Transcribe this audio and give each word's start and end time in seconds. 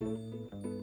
Música 0.00 0.75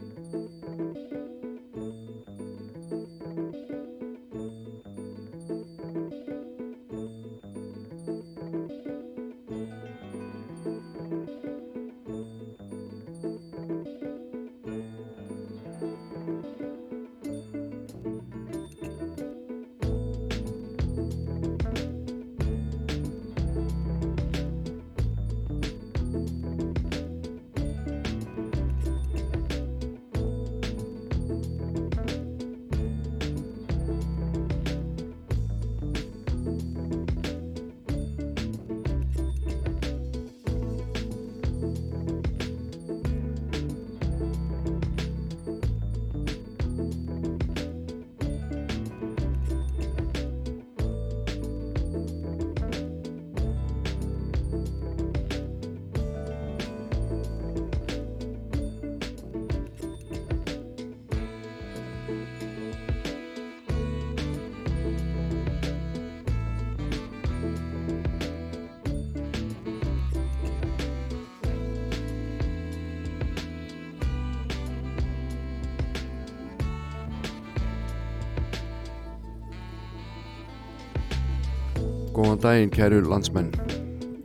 daginn 82.43 82.71
kæru 82.75 82.99
landsmenn. 83.07 83.53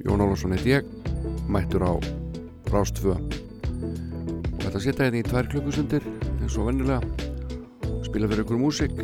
Jón 0.03 0.19
Álvarsson 0.19 0.51
heit 0.57 0.65
ég 0.67 0.87
mættur 1.47 1.85
á 1.87 1.95
Rástfö 2.67 3.13
og 3.15 4.59
þetta 4.59 4.81
setja 4.83 5.07
hérna 5.07 5.21
í 5.21 5.27
tvær 5.27 5.47
klukkusundir 5.53 6.03
eins 6.41 6.57
og 6.59 6.67
vennilega 6.67 6.99
spila 8.03 8.27
fyrir 8.27 8.43
ykkur 8.43 8.59
músik 8.59 8.97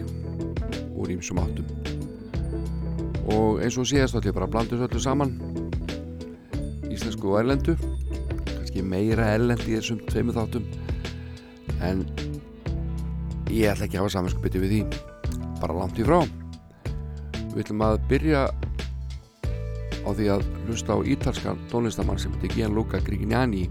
úr 0.98 1.12
ímsum 1.14 1.38
áttum. 1.44 1.68
Og 3.30 3.62
eins 3.62 3.78
og 3.78 3.86
síðast 3.86 4.18
ætlum 4.18 4.32
ég 4.32 4.36
bara 4.40 4.48
að 4.48 4.54
blanda 4.56 4.74
þessu 4.74 4.88
öllu 4.88 5.04
saman. 5.06 5.36
Íslensku 6.90 7.30
og 7.30 7.38
erlendu. 7.44 7.78
Kannski 8.50 8.82
meira 8.82 9.30
erlend 9.36 9.62
í 9.62 9.78
þessum 9.78 10.02
tveimu 10.10 10.34
þáttum. 10.34 10.66
En 11.86 12.02
ég 13.46 13.70
ætla 13.70 13.86
ekki 13.86 13.94
að 13.94 14.08
hafa 14.08 14.16
samanskupiti 14.18 14.66
við 14.66 14.74
því. 14.74 14.82
Bara 15.62 15.78
langt 15.78 16.02
í 16.02 16.10
frá. 16.10 16.24
Við 17.54 17.66
ætlum 17.68 17.86
að 17.86 18.00
byrja 18.10 18.46
á 20.04 20.10
því 20.12 20.28
að 20.36 20.44
hlusta 20.68 20.96
á 20.96 20.98
ítalskan 21.08 21.60
tónlistamann 21.72 22.20
sem 22.20 22.32
heitir 22.36 22.52
Gianluca 22.58 23.00
Grignani 23.04 23.66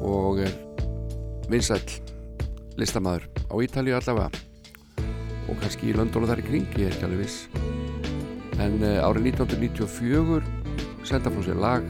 og 0.00 0.40
er 0.46 0.52
vinsæl 1.50 1.82
listamæður 2.78 3.26
á 3.50 3.54
Ítalíu 3.62 3.96
allavega. 3.98 4.30
Og 5.46 5.58
kannski 5.62 5.90
í 5.90 5.96
London 5.96 6.26
og 6.26 6.32
þar 6.32 6.42
í 6.42 6.46
kring, 6.46 6.66
ég 6.78 6.88
er 6.88 6.94
ekki 6.94 7.06
alveg 7.06 7.22
viss. 7.22 7.46
En 8.62 8.80
uh, 8.82 9.06
árið 9.06 9.30
1994 9.36 10.42
senda 11.06 11.30
frá 11.30 11.44
sér 11.46 11.60
lag 11.62 11.86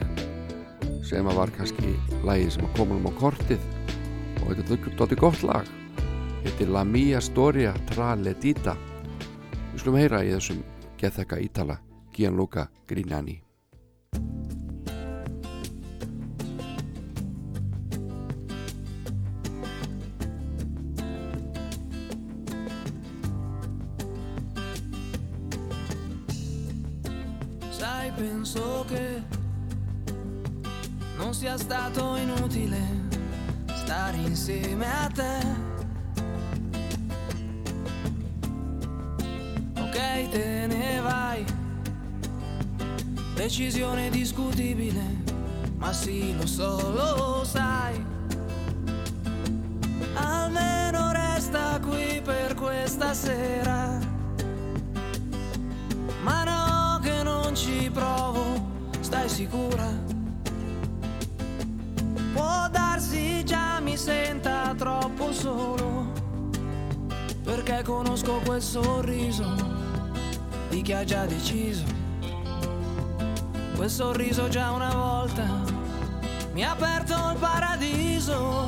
sem 1.06 1.26
að 1.26 1.38
var 1.38 1.52
kannski 1.56 1.94
lagið 2.26 2.56
sem 2.56 2.66
að 2.66 2.76
koma 2.80 2.98
um 2.98 3.08
á 3.08 3.12
kortið. 3.20 3.62
Og 4.44 4.52
þetta 4.52 4.76
er 4.76 4.98
dotti 5.00 5.18
gott 5.20 5.42
lag. 5.46 5.72
Heitir 6.44 6.70
La 6.70 6.84
Mia 6.86 7.22
Storia 7.24 7.72
Tra 7.90 8.14
Ledita 8.18 8.76
við 9.72 9.82
skulum 9.82 9.98
heyra 10.00 10.22
í 10.24 10.30
þessum 10.36 10.62
gethekka 11.00 11.40
Ítala 11.42 11.80
Gianluca 12.16 12.70
Grignani. 12.86 13.42
Sai, 27.68 28.10
penso 28.12 28.86
che 28.88 29.22
non 31.18 31.34
sia 31.34 31.58
stato 31.58 32.16
inutile 32.16 32.80
stare 33.74 34.16
insieme 34.16 34.86
a 34.86 35.10
te. 35.12 35.64
Ok, 39.78 40.28
te 40.30 40.66
decisione 43.36 44.08
discutibile, 44.08 45.02
ma 45.76 45.92
sì, 45.92 46.34
lo 46.34 46.46
so, 46.46 46.90
lo 46.90 47.44
sai. 47.44 48.02
Almeno 50.14 51.12
resta 51.12 51.78
qui 51.80 52.20
per 52.24 52.54
questa 52.54 53.12
sera. 53.12 53.98
Ma 56.22 56.44
no, 56.44 56.98
che 57.02 57.22
non 57.22 57.54
ci 57.54 57.90
provo, 57.92 58.70
stai 59.00 59.28
sicura? 59.28 59.86
Può 62.32 62.68
darsi 62.70 63.44
già 63.44 63.80
mi 63.80 63.98
senta 63.98 64.74
troppo 64.76 65.30
solo, 65.32 66.10
perché 67.44 67.82
conosco 67.84 68.40
quel 68.46 68.62
sorriso 68.62 69.44
di 70.70 70.80
chi 70.80 70.92
ha 70.94 71.04
già 71.04 71.26
deciso 71.26 72.05
quel 73.76 73.90
sorriso 73.90 74.48
già 74.48 74.70
una 74.70 74.94
volta 74.94 75.44
mi 76.52 76.64
ha 76.64 76.70
aperto 76.70 77.14
il 77.14 77.36
paradiso. 77.38 78.66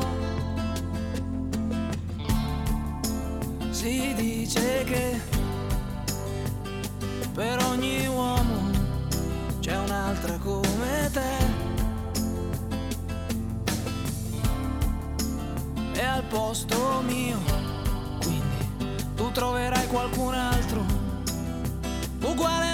Si 3.70 4.12
dice 4.14 4.84
che 4.84 5.20
per 7.32 7.62
ogni 7.64 8.06
uomo 8.06 8.70
c'è 9.60 9.78
un'altra 9.78 10.36
come 10.36 11.10
te. 11.12 11.56
E 15.94 16.04
al 16.04 16.24
posto 16.24 17.02
mio, 17.06 17.38
quindi 18.20 18.92
tu 19.16 19.32
troverai 19.32 19.86
qualcun 19.86 20.34
altro 20.34 20.84
uguale 22.20 22.67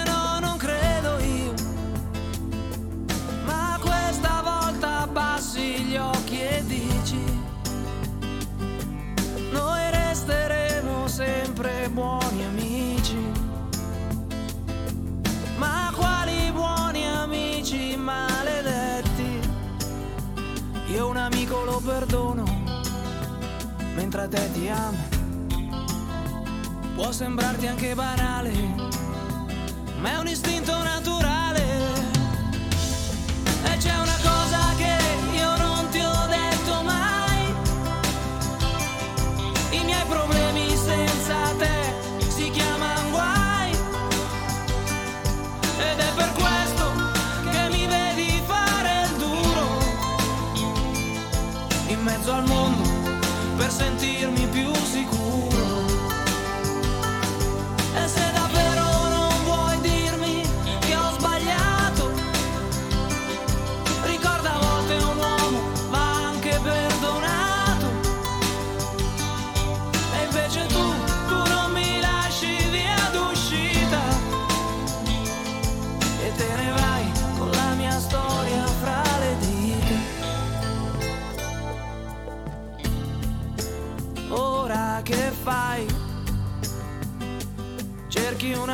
amico 21.25 21.63
lo 21.63 21.81
perdono 21.83 22.43
Mentre 23.95 24.21
a 24.23 24.27
te 24.27 24.51
ti 24.51 24.67
amo. 24.67 24.97
Può 26.95 27.11
sembrarti 27.11 27.67
anche 27.67 27.95
banale 27.95 28.51
Ma 29.99 30.11
è 30.11 30.17
un 30.17 30.27
istinto 30.27 30.71
naturale 30.83 31.64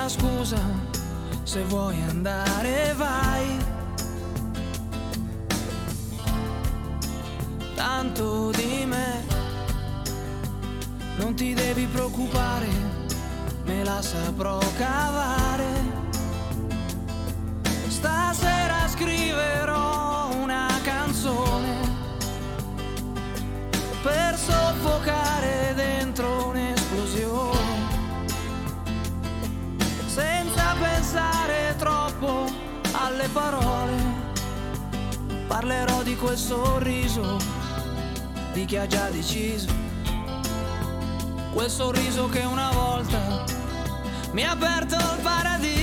una 0.01 0.09
scusa, 0.09 0.59
se 1.43 1.63
vuoi 1.65 1.95
andare 2.09 2.93
vai. 2.97 3.57
Tanto 7.75 8.49
di 8.51 8.85
me, 8.87 9.23
non 11.17 11.35
ti 11.35 11.53
devi 11.53 11.85
preoccupare, 11.85 12.67
me 13.65 13.83
la 13.83 14.01
saprò 14.01 14.57
cavare. 14.75 15.80
Parole, 33.31 33.97
parlerò 35.47 36.03
di 36.03 36.15
quel 36.15 36.37
sorriso 36.37 37.37
di 38.53 38.65
chi 38.65 38.77
ha 38.77 38.87
già 38.87 39.09
deciso. 39.09 39.67
Quel 41.53 41.69
sorriso 41.69 42.27
che 42.29 42.43
una 42.43 42.71
volta 42.71 43.43
mi 44.31 44.43
ha 44.43 44.51
aperto 44.51 44.95
il 44.95 45.19
paradiso. 45.21 45.80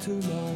Too 0.00 0.14
much. 0.14 0.49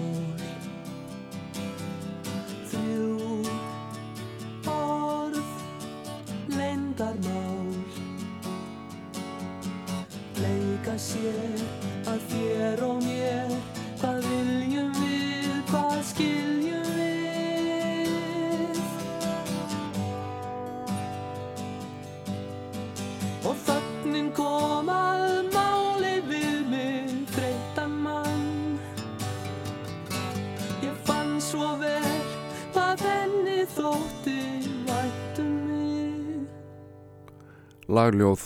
Lagljóð 38.04 38.42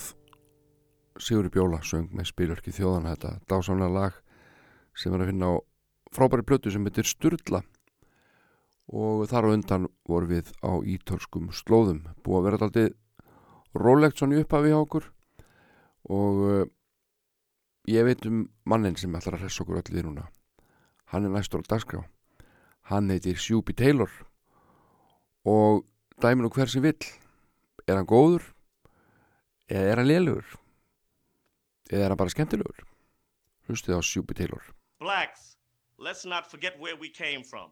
Sigur 1.19 1.49
Bjóla 1.51 1.81
söng 1.83 2.13
með 2.15 2.29
spilverki 2.31 2.71
þjóðana 2.71 3.17
þetta 3.17 3.31
dásamlega 3.51 3.91
lag 3.91 4.19
sem 4.95 5.15
er 5.17 5.23
að 5.25 5.31
finna 5.33 5.49
á 5.51 5.55
frábæri 6.15 6.45
plötu 6.47 6.71
sem 6.71 6.85
heitir 6.87 7.09
Sturla. 7.09 7.65
Og 8.95 9.25
þar 9.27 9.49
á 9.51 9.55
undan 9.57 9.89
voru 10.07 10.29
við 10.31 10.53
á 10.63 10.79
ítölskum 10.79 11.49
slóðum. 11.51 12.05
Búið 12.23 12.39
að 12.39 12.47
vera 12.47 12.61
alltaf 12.69 13.81
rólegt 13.83 14.21
svona 14.21 14.39
í 14.39 14.45
upphafi 14.45 14.71
hjá 14.71 14.79
okkur. 14.79 15.09
Og 16.07 16.39
uh, 16.45 16.63
ég 17.91 18.07
veit 18.07 18.29
um 18.31 18.45
mannin 18.63 18.99
sem 19.01 19.17
ætlar 19.19 19.41
að 19.41 19.49
hressa 19.49 19.65
okkur 19.65 19.81
öll 19.81 19.91
við 19.91 20.07
núna. 20.07 20.29
Hann 21.11 21.27
er 21.27 21.35
næstur 21.35 21.67
á 21.67 21.71
dagskrá. 21.73 22.05
Hann 22.93 23.11
heitir 23.11 23.35
Sjúbi 23.35 23.75
Taylor. 23.75 24.13
Og 25.43 25.83
dæminu 26.23 26.53
hver 26.55 26.71
sem 26.71 26.87
vill. 26.87 27.11
Er 27.89 27.99
hann 27.99 28.07
góður 28.07 28.53
eða 29.69 29.93
er 29.93 30.01
hann 30.01 30.09
lélugur 30.09 30.57
eða 31.91 32.05
er 32.05 32.11
hann 32.13 32.21
bara 32.21 32.35
skemmtilegur 32.35 32.85
hlustið 33.69 33.99
á 33.99 34.03
Sjúbi 34.03 34.37
Taylor 34.37 34.65
Blacks, 34.99 35.57
let's 35.97 36.25
not 36.25 36.51
forget 36.51 36.79
where 36.81 36.97
we 36.97 37.09
came 37.09 37.45
from. 37.45 37.71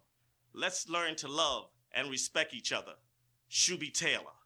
Let's 0.54 0.88
learn 0.88 1.16
to 1.16 1.28
love 1.28 1.64
and 1.92 2.08
respect 2.08 2.54
each 2.54 2.72
other. 2.72 2.94
Shuby 3.50 3.92
Taylor. 3.92 4.36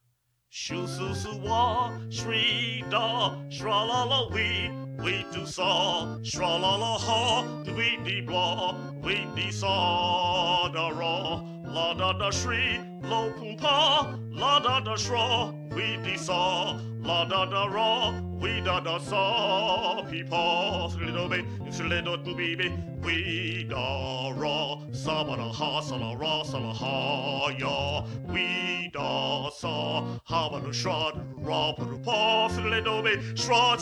Shu 0.48 0.86
su 0.86 1.14
su 1.14 1.36
wa, 1.38 1.92
shri 2.10 2.84
da, 2.90 3.36
shra 3.50 3.86
la 3.86 4.02
la 4.04 4.28
we, 4.30 4.70
we 4.98 5.24
do 5.32 5.46
saw, 5.46 6.18
shra 6.22 6.60
la 6.60 6.74
la 6.76 6.98
ha, 6.98 7.62
we 7.76 7.98
dee 8.04 8.20
blah, 8.22 8.74
we 9.00 9.28
dee 9.36 9.52
saw 9.52 10.68
da 10.72 10.88
ra, 10.88 11.44
la 11.70 11.94
da 11.94 12.12
da 12.14 12.30
shri, 12.30 12.80
lo 13.02 13.32
pum 13.32 13.56
pa, 13.56 14.14
la 14.30 14.58
da 14.60 14.80
da 14.80 14.94
shra, 14.94 15.52
we 15.74 15.98
dee 16.04 16.16
saw, 16.16 16.78
la 17.02 17.24
da 17.24 17.46
da 17.46 17.66
ra, 17.66 18.20
we 18.40 18.60
da 18.60 18.80
da 18.80 18.98
saw, 18.98 20.02
pee 20.10 20.24
paw, 20.24 20.88
slido 20.88 21.28
be, 21.28 21.42
slido 21.70 22.16
baby, 22.36 22.72
we 23.02 23.66
da 23.68 24.32
ra, 24.36 24.76
sa 24.92 25.24
da 25.24 25.50
ha, 25.50 25.80
sa 25.80 25.96
la 25.96 26.14
ra, 26.14 26.42
sa 26.44 26.58
la 26.58 26.72
ha 26.72 27.48
ya, 27.58 28.04
we 28.28 28.90
da 28.92 29.50
sa, 29.50 30.04
ha 30.24 30.48
ba 30.50 30.60
da 30.60 30.70
shra, 30.70 31.12
ra 31.38 31.72
ba 31.76 31.84
da 31.84 31.98
pa, 32.04 32.48
slido 32.48 33.02
be, 33.02 33.16
shra, 33.34 33.76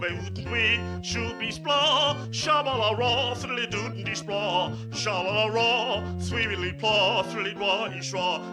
be, 0.00 0.08
wouldn't 0.22 0.50
we, 0.50 0.80
should 1.02 1.38
be 1.38 1.48
spla, 1.48 2.16
sha 2.32 2.62
ba 2.62 2.76
la 2.76 2.90
ra, 2.92 3.34
slido 3.34 4.04
dee 4.04 4.14
spla, 4.14 4.74
sha 4.94 5.20
la 5.20 5.44
la 5.44 5.46
ra, 5.46 6.18
sweetly 6.18 6.72
pla, 6.72 7.24
slido 7.24 7.58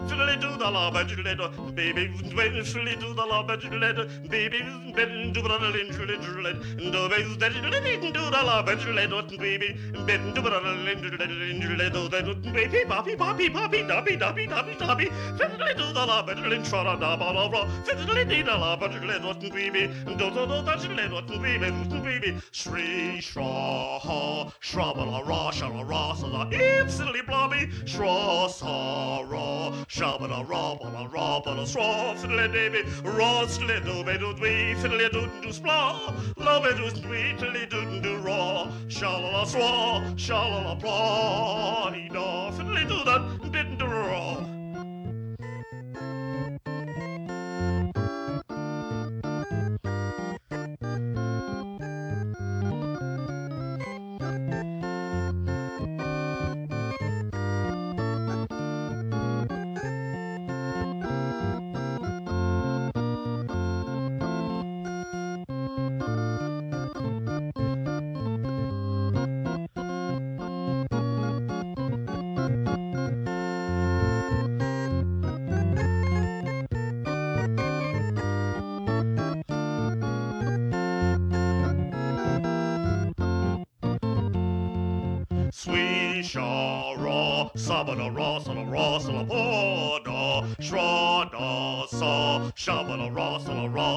fiddly 0.08 0.40
do 0.40 0.50
the 0.56 0.70
la 0.70 0.90
ba 0.90 1.04
diddly 1.04 1.34
do 1.36 1.72
baby 1.72 2.08
fiddly 2.70 2.94
do 3.00 3.12
the 3.14 3.24
la 3.24 3.42
ba 3.42 3.56
diddly 3.56 3.90
do 3.96 4.04
baby 4.28 4.60
ben 4.96 5.32
do 5.32 5.42
brother 5.42 5.70
lin 5.70 5.88
diddly 5.88 6.16
diddly 6.24 6.52
do 6.92 7.08
baby 7.08 7.36
diddly 7.42 8.12
do 8.16 8.24
the 8.34 8.42
la 8.48 8.62
ba 8.62 8.76
diddly 8.76 9.06
do 9.30 9.38
baby 9.38 9.68
ben 10.06 10.32
do 10.34 10.40
brother 10.42 10.74
lin 10.86 10.98
diddly 11.04 11.26
diddly 11.60 11.92
do 11.92 12.08
the 12.08 12.20
do 12.22 12.52
baby 12.52 12.84
papi 12.92 13.16
papi 13.16 13.48
papi 13.56 13.80
dabi 13.90 14.16
dabi 14.22 14.46
dabi 14.54 14.76
dabi 14.84 15.06
fiddly 15.38 15.72
do 15.76 15.92
the 15.92 16.06
la 16.12 16.22
ba 16.22 16.34
diddly 16.34 16.58
tra 16.68 16.84
da 16.84 16.96
da 16.96 17.16
ba 17.16 17.32
la 17.38 17.48
ra 17.48 17.64
fiddly 17.84 18.24
do 18.28 18.42
the 18.42 18.56
la 18.64 18.76
ba 18.76 18.88
diddly 18.88 19.18
do 19.40 19.50
baby 19.50 19.86
do 20.06 20.30
do 20.30 20.46
do 20.52 20.62
da 20.68 20.76
diddly 20.76 21.08
do 21.28 21.38
baby 21.46 21.70
do 21.90 22.00
baby 22.08 22.36
shri 22.52 23.18
shra 23.20 23.98
ha 24.06 24.50
shra 24.60 24.94
ba 24.94 25.04
la 25.12 25.20
ra 25.30 25.42
shra 25.50 25.84
ra 25.90 26.14
sa 26.14 26.26
la 26.26 26.44
ipsily 26.50 27.22
blobby 27.26 27.66
shra 27.84 28.48
sa 28.48 28.76
ra 29.32 29.46
Shabba 29.96 30.28
da 30.28 30.44
robba 30.44 30.90
da 30.92 31.08
robba 31.08 31.56
da 31.56 31.64
straw, 31.64 32.14
fiddle 32.16 32.48
baby, 32.48 32.82
raw, 33.02 33.46
fiddle 33.46 33.80
do 33.80 34.04
be 34.04 34.18
do 34.18 34.34
dwee, 34.34 34.74
fiddle 34.74 35.08
do 35.08 35.30
do 35.40 35.50
splaw, 35.50 36.12
love 36.36 36.66
it 36.66 36.76
do 36.76 36.90
dwee, 37.00 37.34
fiddle 37.38 37.66
do 37.70 38.00
do 38.02 38.16
raw, 38.18 38.70
shala 38.88 39.32
la 39.32 39.44
straw, 39.44 40.02
shala 40.14 40.64
la 40.66 40.74
plaw, 40.74 41.90
dee 41.94 42.10
da, 42.10 42.50
fiddle 42.50 42.74
do 42.86 43.04
that, 43.04 43.50
didn't 43.50 43.78
do 43.78 43.86
raw. 43.86 44.55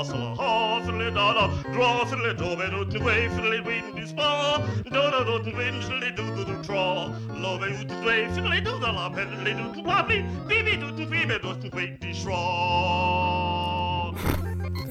Sa 0.03 0.15
la 0.17 0.35
ha, 0.35 0.81
fiddly 0.85 1.09
da 1.13 1.33
da, 1.33 1.45
dra 1.73 2.05
fiddly 2.05 2.33
do 2.37 2.55
be 2.55 2.69
do 2.69 2.85
do 2.85 3.03
way, 3.05 3.27
fiddly 3.29 3.59
win 3.65 3.95
do 3.95 4.07
spa, 4.07 4.59
da 4.91 5.11
da 5.11 5.23
do 5.23 5.39
do 5.43 5.55
win, 5.57 5.81
fiddly 5.81 6.15
do 6.15 6.23
do 6.35 6.45
do 6.45 6.55
tra, 6.63 7.07
lo 7.43 7.57
be 7.59 7.69
do 7.77 7.83
do 7.85 8.05
way, 8.05 8.27
fiddly 8.27 8.59
do 8.63 8.79
da 8.79 8.91
la, 8.91 9.09
fiddly 9.09 9.53
do 9.55 9.65
do 9.73 9.81
wobbly, 9.87 10.25
bibi 10.47 10.77
do 10.77 10.91
do 10.91 11.05
bibi 11.05 11.39
do 11.39 11.53
do 11.55 11.69
wait 11.75 11.99
di 11.99 12.13
shra. 12.13 12.39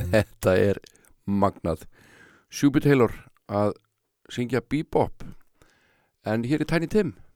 Þetta 0.09 0.57
er 0.57 0.80
magnað. 1.26 1.85
Shubit 2.49 2.88
Taylor 2.88 3.12
að 3.49 3.75
syngja 4.33 4.61
bebop 4.64 5.25
en 6.25 6.45
hér 6.45 6.64
er 6.64 6.68
Tiny 6.68 6.87
Tim. 6.87 7.16
Hello, 7.16 7.27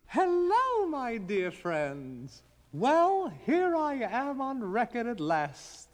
my 1.02 1.16
dear 1.16 1.50
friends. 1.50 2.44
Well, 2.72 3.32
here 3.44 3.74
I 3.74 3.94
am 3.94 4.40
on 4.40 4.62
record 4.62 5.08
at 5.08 5.18
last. 5.18 5.88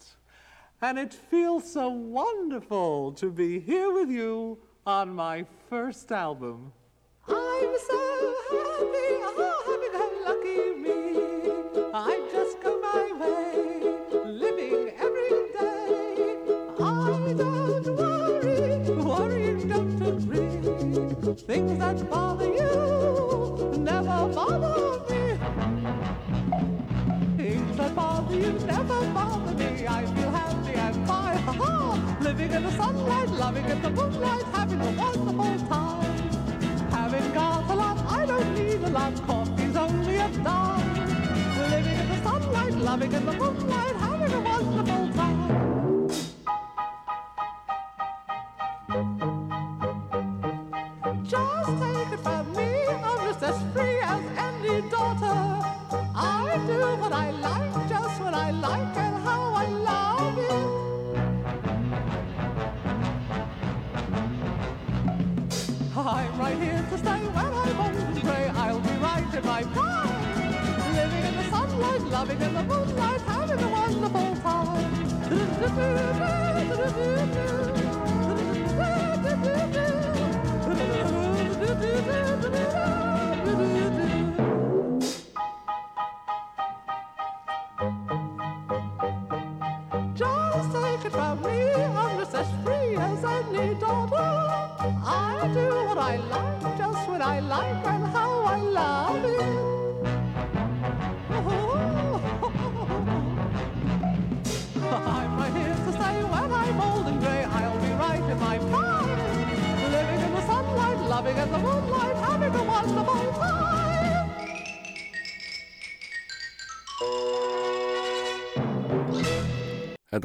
And 0.82 0.98
it 0.98 1.14
feels 1.14 1.72
so 1.72 1.88
wonderful 1.88 3.12
to 3.12 3.30
be 3.30 3.58
here 3.58 3.90
with 3.90 4.10
you 4.10 4.58
on 4.84 5.14
my 5.14 5.46
first 5.70 6.12
album. 6.12 6.72
I'm 7.26 7.72
so 7.90 8.00
happy, 8.50 9.08
oh, 9.24 9.58
happy 9.68 9.88
go 9.96 10.04
lucky 10.28 10.60
me. 10.84 10.98
I 11.94 12.12
just 12.30 12.60
go 12.60 12.78
my 12.78 13.04
way, 13.22 13.48
living 14.44 14.92
every 15.06 15.34
day. 15.56 16.36
I 16.80 17.32
don't 17.42 17.96
worry, 17.96 18.78
worrying 19.08 19.68
don't 19.68 20.02
agree. 20.02 21.34
Things 21.46 21.78
that 21.78 22.10
bother 22.10 22.47
loving 33.48 33.70
in 33.70 33.80
the 33.80 33.90
moonlight, 33.90 34.42
having 34.52 34.78
a 34.78 34.90
wonderful 34.90 35.68
time. 35.68 36.30
Having 36.90 37.32
got 37.32 37.70
a 37.70 37.74
lot, 37.74 37.98
I 38.12 38.26
don't 38.26 38.54
need 38.54 38.82
a 38.82 38.90
lot. 38.90 39.14
Coffee's 39.26 39.74
only 39.74 40.16
a 40.16 40.28
dime. 40.44 40.94
Living 41.70 41.98
in 41.98 42.08
the 42.10 42.22
sunlight, 42.22 42.74
loving 42.74 43.10
in 43.10 43.24
the 43.24 43.32
moonlight, 43.32 43.57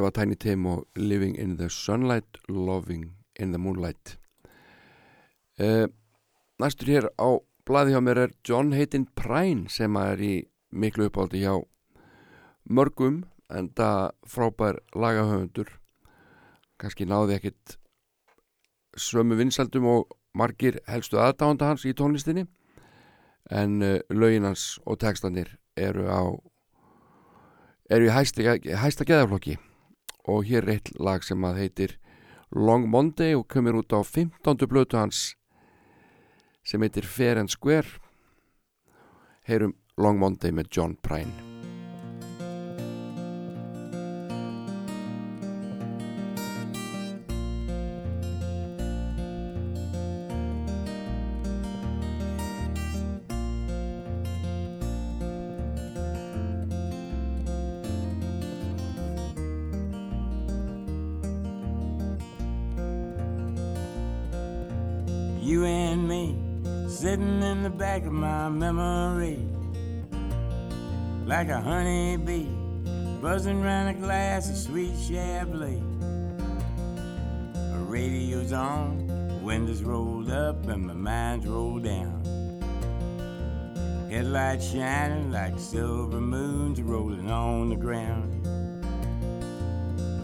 Þetta 0.03 0.19
var 0.19 0.25
Tiny 0.25 0.35
Tim 0.35 0.65
og 0.67 0.99
Living 0.99 1.37
in 1.39 1.55
the 1.55 1.69
Sunlight 1.71 2.37
Loving 2.49 3.13
in 3.39 3.53
the 3.53 3.57
Moonlight. 3.57 4.17
Uh, 5.55 5.87
Næstur 6.59 6.91
hér 6.91 7.07
á 7.15 7.39
blaði 7.63 7.95
hjá 7.95 8.01
mér 8.03 8.19
er 8.25 8.33
John 8.43 8.73
Hayden 8.75 9.05
Prine 9.15 9.71
sem 9.71 9.95
er 9.95 10.19
í 10.19 10.33
miklu 10.75 11.07
uppáldi 11.07 11.45
hjá 11.45 11.55
mörgum 12.67 13.23
enda 13.47 14.11
frábær 14.27 14.83
lagahöfundur. 14.91 15.71
Kannski 16.75 17.07
náði 17.07 17.39
ekkit 17.39 17.79
sömu 18.99 19.39
vinsaldum 19.39 19.87
og 19.87 20.17
margir 20.35 20.83
helstu 20.83 21.15
aðdánda 21.15 21.71
hans 21.71 21.87
í 21.87 21.95
tónlistinni 21.95 22.49
en 23.47 23.79
uh, 23.79 24.01
lögin 24.11 24.51
hans 24.51 24.81
og 24.83 24.99
textanir 24.99 25.55
eru 25.79 26.11
á 26.11 26.27
eru 27.87 28.11
í 28.11 28.17
hæsta, 28.19 28.59
hæsta 28.83 29.07
geðaflokki 29.07 29.61
og 30.23 30.45
hér 30.47 30.63
er 30.67 30.77
eitt 30.77 30.93
lag 30.99 31.23
sem 31.23 31.43
að 31.43 31.59
heitir 31.63 31.97
Long 32.53 32.87
Monday 32.89 33.35
og 33.35 33.47
kemur 33.49 33.81
út 33.81 33.95
á 33.95 34.01
15. 34.03 34.67
blötu 34.69 34.99
hans 34.99 35.33
sem 36.63 36.81
heitir 36.81 37.07
Fair 37.07 37.39
and 37.41 37.51
Square 37.51 37.99
heyrum 39.49 39.75
Long 39.97 40.19
Monday 40.19 40.51
með 40.51 40.71
John 40.71 40.95
Prine 41.01 41.52
like 71.33 71.49
a 71.49 71.59
honeybee 71.59 72.45
buzzing 73.19 73.63
around 73.63 73.87
a 73.87 73.93
glass 73.95 74.51
of 74.51 74.55
sweet 74.55 74.93
Chablis. 75.07 75.81
A 77.73 77.77
radio's 77.87 78.53
on, 78.53 79.41
windows 79.41 79.81
rolled 79.81 80.29
up, 80.29 80.67
and 80.67 80.85
my 80.85 80.93
mind's 80.93 81.47
rolled 81.47 81.85
down. 81.85 82.21
Headlights 84.11 84.73
shining 84.73 85.31
like 85.31 85.57
silver 85.57 86.21
moons 86.21 86.79
rolling 86.83 87.31
on 87.31 87.69
the 87.69 87.77
ground. 87.77 88.45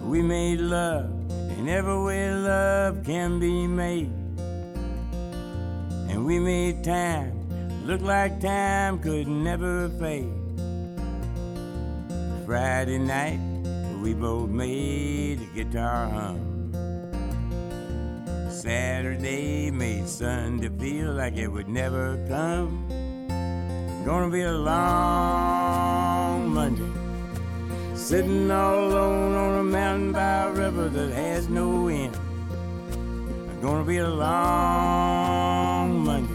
We 0.07 0.21
made 0.21 0.59
love 0.59 1.09
in 1.57 1.67
every 1.67 2.03
way 2.03 2.31
love 2.35 3.03
can 3.03 3.39
be 3.39 3.65
made. 3.65 4.11
And 6.07 6.23
we 6.23 6.37
made 6.37 6.83
time 6.83 7.33
look 7.87 8.01
like 8.01 8.39
time 8.39 8.99
could 8.99 9.27
never 9.27 9.89
fade. 9.97 10.38
Friday 12.49 12.97
night, 12.97 13.37
we 14.01 14.15
both 14.15 14.49
made 14.49 15.37
the 15.37 15.45
guitar 15.53 16.09
hum. 16.09 16.73
Saturday 18.49 19.69
made 19.69 20.09
Sunday 20.09 20.69
feel 20.79 21.13
like 21.13 21.37
it 21.37 21.47
would 21.47 21.69
never 21.69 22.17
come. 22.27 22.87
Gonna 24.03 24.31
be 24.31 24.41
a 24.41 24.51
long 24.51 26.51
Monday. 26.51 26.91
Sitting 27.93 28.49
all 28.49 28.79
alone 28.79 29.35
on 29.35 29.59
a 29.59 29.63
mountain 29.63 30.11
by 30.11 30.45
a 30.45 30.51
river 30.51 30.89
that 30.89 31.11
has 31.11 31.49
no 31.49 31.87
end. 31.87 32.17
Gonna 33.61 33.83
be 33.83 33.97
a 33.97 34.09
long 34.09 36.03
Monday 36.03 36.33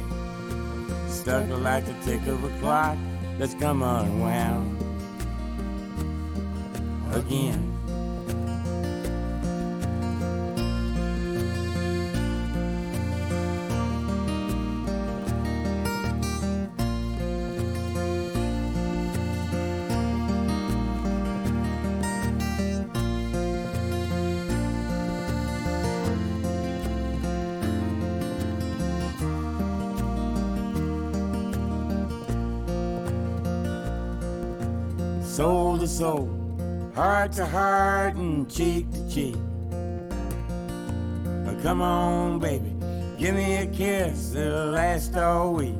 stuck 1.09 1.49
like 1.49 1.85
the 1.85 1.95
tick 2.05 2.25
of 2.29 2.45
a 2.45 2.59
clock 2.61 2.97
that's 3.37 3.55
come 3.55 3.83
unwound 3.83 4.74
again. 7.15 7.75
soul 35.35 35.79
to 35.79 35.89
soul, 35.89 36.34
heart 37.05 37.33
to 37.33 37.45
heart, 37.45 38.15
and 38.15 38.51
cheek 38.51 38.91
to 38.91 39.11
cheek. 39.11 39.37
But 41.45 41.61
come 41.63 41.83
on, 41.83 42.39
baby, 42.39 42.73
give 43.19 43.35
me 43.35 43.57
a 43.57 43.67
kiss 43.67 44.31
that'll 44.31 44.71
last 44.71 45.15
all 45.15 45.53
week. 45.53 45.77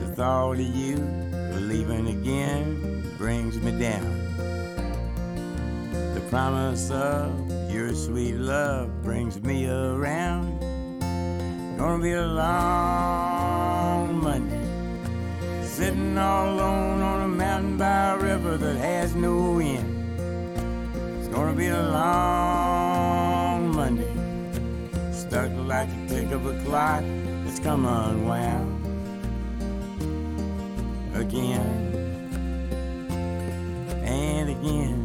The 0.00 0.06
thought 0.16 0.52
of 0.52 0.60
you 0.60 0.96
leaving 1.52 2.08
again 2.08 3.14
brings 3.18 3.58
me 3.60 3.78
down. 3.78 4.10
The 6.14 6.22
promise 6.30 6.90
of 6.90 7.28
your 7.70 7.94
sweet 7.94 8.36
love 8.36 9.02
brings 9.02 9.38
me 9.42 9.68
around. 9.68 10.60
Gonna 11.76 12.02
be 12.02 12.12
a 12.12 12.26
long 12.26 12.62
Monday 14.22 14.66
sitting 15.62 16.16
all 16.16 16.54
alone 16.54 17.02
on 17.02 17.15
a 17.56 17.58
mountain 17.58 17.78
by 17.78 18.12
a 18.12 18.18
river 18.18 18.58
that 18.58 18.76
has 18.76 19.14
no 19.14 19.58
end. 19.58 20.18
It's 21.18 21.28
gonna 21.28 21.54
be 21.54 21.68
a 21.68 21.82
long 21.82 23.74
Monday, 23.74 24.12
stuck 25.10 25.50
like 25.66 25.88
the 25.88 26.14
tick 26.14 26.30
of 26.32 26.44
a 26.46 26.52
clock 26.64 27.02
that's 27.44 27.58
come 27.60 27.86
unwound 27.86 28.84
again 31.14 31.94
and 34.04 34.50
again. 34.50 34.95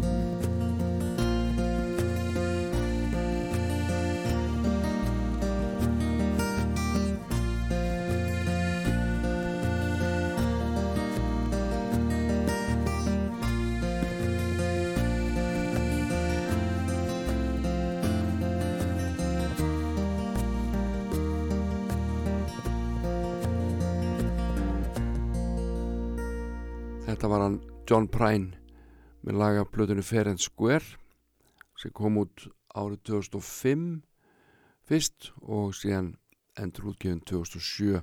John 27.91 28.07
Prine 28.07 28.55
með 29.27 29.35
lagaplötunni 29.41 30.03
Fair 30.07 30.29
and 30.31 30.39
Square 30.39 30.95
sem 31.75 31.91
kom 31.91 32.21
út 32.21 32.45
árið 32.71 33.01
2005 33.09 33.81
fyrst 34.87 35.31
og 35.41 35.73
síðan 35.75 36.13
endur 36.55 36.93
útgefin 36.93 37.19
2007 37.27 37.99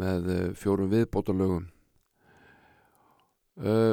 með 0.00 0.30
eh, 0.32 0.46
fjórum 0.56 0.88
viðbótalögum 0.92 1.66
uh, 3.60 3.92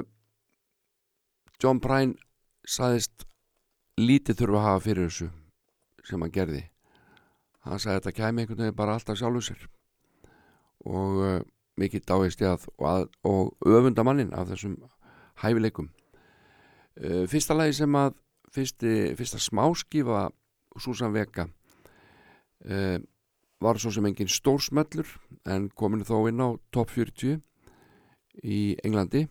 John 1.60 1.84
Prine 1.84 2.16
saðist 2.64 3.28
lítið 4.00 4.46
þurfa 4.46 4.62
að 4.62 4.68
hafa 4.70 4.86
fyrir 4.88 5.10
þessu 5.10 5.28
sem 6.06 6.24
hann 6.24 6.34
gerði. 6.34 6.64
Hann 7.66 7.82
sagði 7.82 7.96
að 7.96 8.00
þetta 8.00 8.16
kæmi 8.20 8.44
einhvern 8.44 8.64
veginn 8.64 8.80
bara 8.80 8.96
alltaf 8.96 9.20
sjálfur 9.20 9.46
sér. 9.48 9.68
Og 10.86 11.22
uh, 11.24 11.38
mikið 11.80 12.06
dáist 12.08 12.42
ég 12.44 12.54
að 12.54 12.68
og, 12.78 12.86
að, 12.90 13.08
og 13.28 13.68
öfunda 13.68 14.06
mannin 14.08 14.34
af 14.36 14.50
þessum 14.52 14.78
hæfileikum. 15.44 15.90
Uh, 16.96 17.26
fyrsta 17.28 17.58
lagi 17.58 17.76
sem 17.76 17.98
að 18.00 18.16
fyrsti, 18.56 18.94
fyrsta 19.20 19.42
smáskifa 19.42 20.30
Susan 20.80 21.14
Vega 21.16 21.48
uh, 21.48 22.98
var 23.64 23.80
svo 23.80 23.92
sem 23.92 24.06
engin 24.08 24.32
stórsmöllur 24.32 25.10
en 25.52 25.70
komin 25.76 26.06
þó 26.08 26.28
inn 26.30 26.44
á 26.44 26.56
top 26.72 26.92
40 26.94 27.40
í 28.44 28.60
Englandi. 28.84 29.26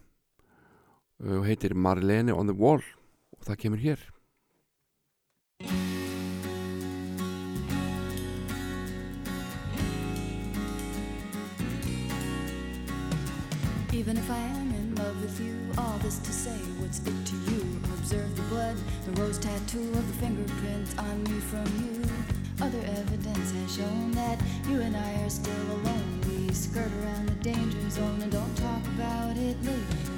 Og 1.24 1.46
heitir 1.46 1.76
Marlene 1.78 2.34
on 2.34 2.50
the 2.50 2.56
Wall 2.56 2.82
og 3.36 3.46
það 3.46 3.60
kemur 3.62 3.80
hér 3.80 4.00
Even 14.04 14.18
if 14.18 14.30
I 14.30 14.36
am 14.36 14.70
in 14.74 14.94
love 14.96 15.18
with 15.22 15.40
you, 15.40 15.56
all 15.78 15.96
this 16.02 16.18
to 16.18 16.30
say, 16.30 16.58
what's 16.76 16.98
it 16.98 17.24
to 17.24 17.36
you? 17.50 17.80
Observe 17.96 18.36
the 18.36 18.42
blood, 18.54 18.76
the 19.06 19.18
rose 19.18 19.38
tattoo 19.38 19.80
of 19.80 20.06
the 20.06 20.26
fingerprint 20.26 20.98
on 20.98 21.24
me 21.24 21.40
from 21.40 21.64
you. 21.80 22.04
Other 22.60 22.84
evidence 23.00 23.52
has 23.52 23.76
shown 23.76 24.10
that 24.10 24.38
you 24.68 24.82
and 24.82 24.94
I 24.94 25.22
are 25.22 25.30
still 25.30 25.72
alone. 25.72 26.20
We 26.28 26.52
skirt 26.52 26.92
around 27.00 27.30
the 27.30 27.34
danger 27.36 27.88
zone 27.88 28.20
and 28.20 28.30
don't 28.30 28.54
talk 28.58 28.84
about 28.88 29.38
it 29.38 29.56
later. 29.64 30.13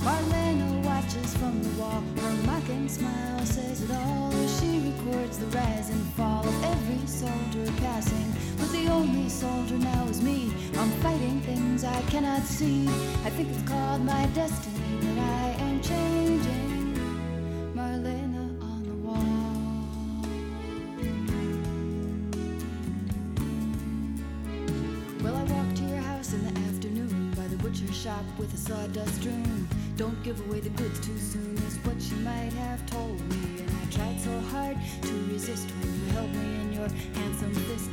Marlena 0.00 0.84
watches 0.84 1.36
from 1.36 1.62
the 1.62 1.68
wall. 1.80 2.02
Her 2.22 2.32
mocking 2.46 2.88
smile 2.88 3.44
says 3.44 3.82
it 3.82 3.90
all 3.90 4.30
she 4.58 4.80
records 4.90 5.38
the 5.38 5.46
rise 5.46 5.90
and 5.90 6.06
fall 6.14 6.46
of 6.46 6.64
every 6.64 7.06
soldier 7.06 7.70
passing. 7.78 8.32
But 8.56 8.70
the 8.72 8.88
only 8.88 9.28
soldier 9.28 9.76
now 9.76 10.06
is 10.08 10.22
me. 10.22 10.52
I'm 10.78 10.90
fighting 11.02 11.40
things 11.42 11.84
I 11.84 12.00
cannot 12.02 12.42
see. 12.42 12.86
I 13.24 13.30
think 13.30 13.50
it's 13.50 13.68
called 13.68 14.02
my 14.02 14.26
destiny 14.34 14.98
that 15.02 15.18
I 15.18 15.62
am 15.64 15.80
changing. 15.82 16.94
Marlena 17.74 18.62
on 18.62 18.82
the 18.90 18.96
wall. 19.06 19.50
Well, 25.22 25.36
I 25.36 25.44
walked 25.52 25.76
to 25.76 25.84
your 25.84 25.98
house 25.98 26.32
in 26.32 26.42
the 26.42 26.60
afternoon 26.68 27.32
by 27.36 27.46
the 27.48 27.56
butcher 27.56 27.92
shop 27.92 28.24
with 28.38 28.52
a 28.54 28.56
sawdust 28.56 29.24
room. 29.24 29.49
Don't 30.00 30.22
give 30.22 30.40
away 30.48 30.60
the 30.60 30.70
goods 30.70 30.98
too 31.06 31.18
soon 31.18 31.58
is 31.58 31.76
what 31.84 32.00
you 32.10 32.16
might 32.24 32.54
have 32.54 32.86
told 32.86 33.20
me. 33.28 33.60
And 33.60 33.70
I 33.70 33.94
tried 33.94 34.18
so 34.18 34.40
hard 34.48 34.78
to 35.02 35.12
resist 35.30 35.68
when 35.72 35.92
you 35.94 36.12
held 36.12 36.34
me 36.34 36.60
in 36.62 36.72
your 36.72 36.88
handsome 37.20 37.54
fist. 37.54 37.89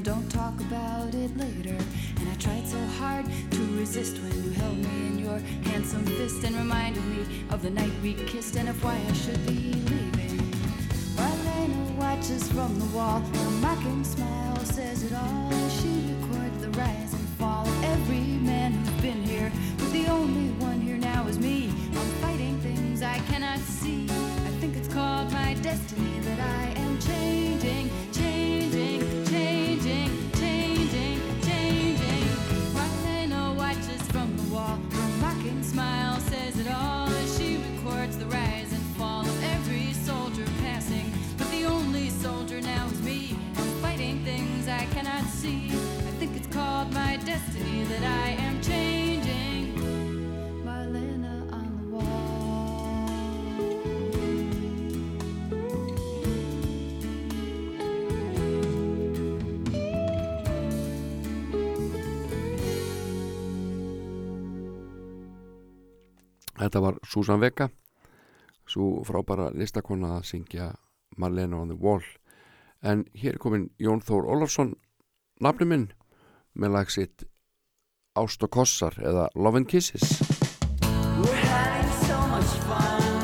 don't 0.00 0.30
talk 0.30 0.67
Þetta 66.68 66.80
var 66.84 66.96
Susan 67.08 67.40
Vega 67.40 67.70
svo 68.68 68.98
frábæra 69.08 69.46
listakonna 69.56 70.18
að 70.18 70.26
syngja 70.28 70.66
Marlena 71.16 71.62
on 71.62 71.72
the 71.72 71.78
Wall. 71.80 72.04
En 72.84 73.06
hér 73.16 73.38
er 73.38 73.40
komin 73.40 73.70
Jón 73.80 74.04
Þór 74.04 74.28
Ólafsson 74.28 74.74
nafnum 75.40 75.72
minn 75.72 75.86
með 76.52 76.74
lagsitt 76.76 77.24
Ást 78.20 78.44
og 78.44 78.52
Kossar 78.52 79.00
eða 79.00 79.30
Love 79.32 79.62
and 79.62 79.72
Kisses. 79.72 80.20
We're 81.16 81.40
having 81.48 81.88
so 82.04 82.20
much 82.28 82.52
fun. 82.68 83.17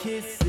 kiss. 0.00 0.39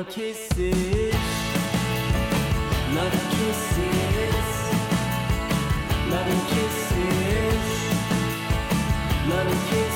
Narkisiz. 0.00 1.14
Narkisiz. 2.94 4.50
Narkisiz. 6.10 7.66
Narkisiz. 9.28 9.89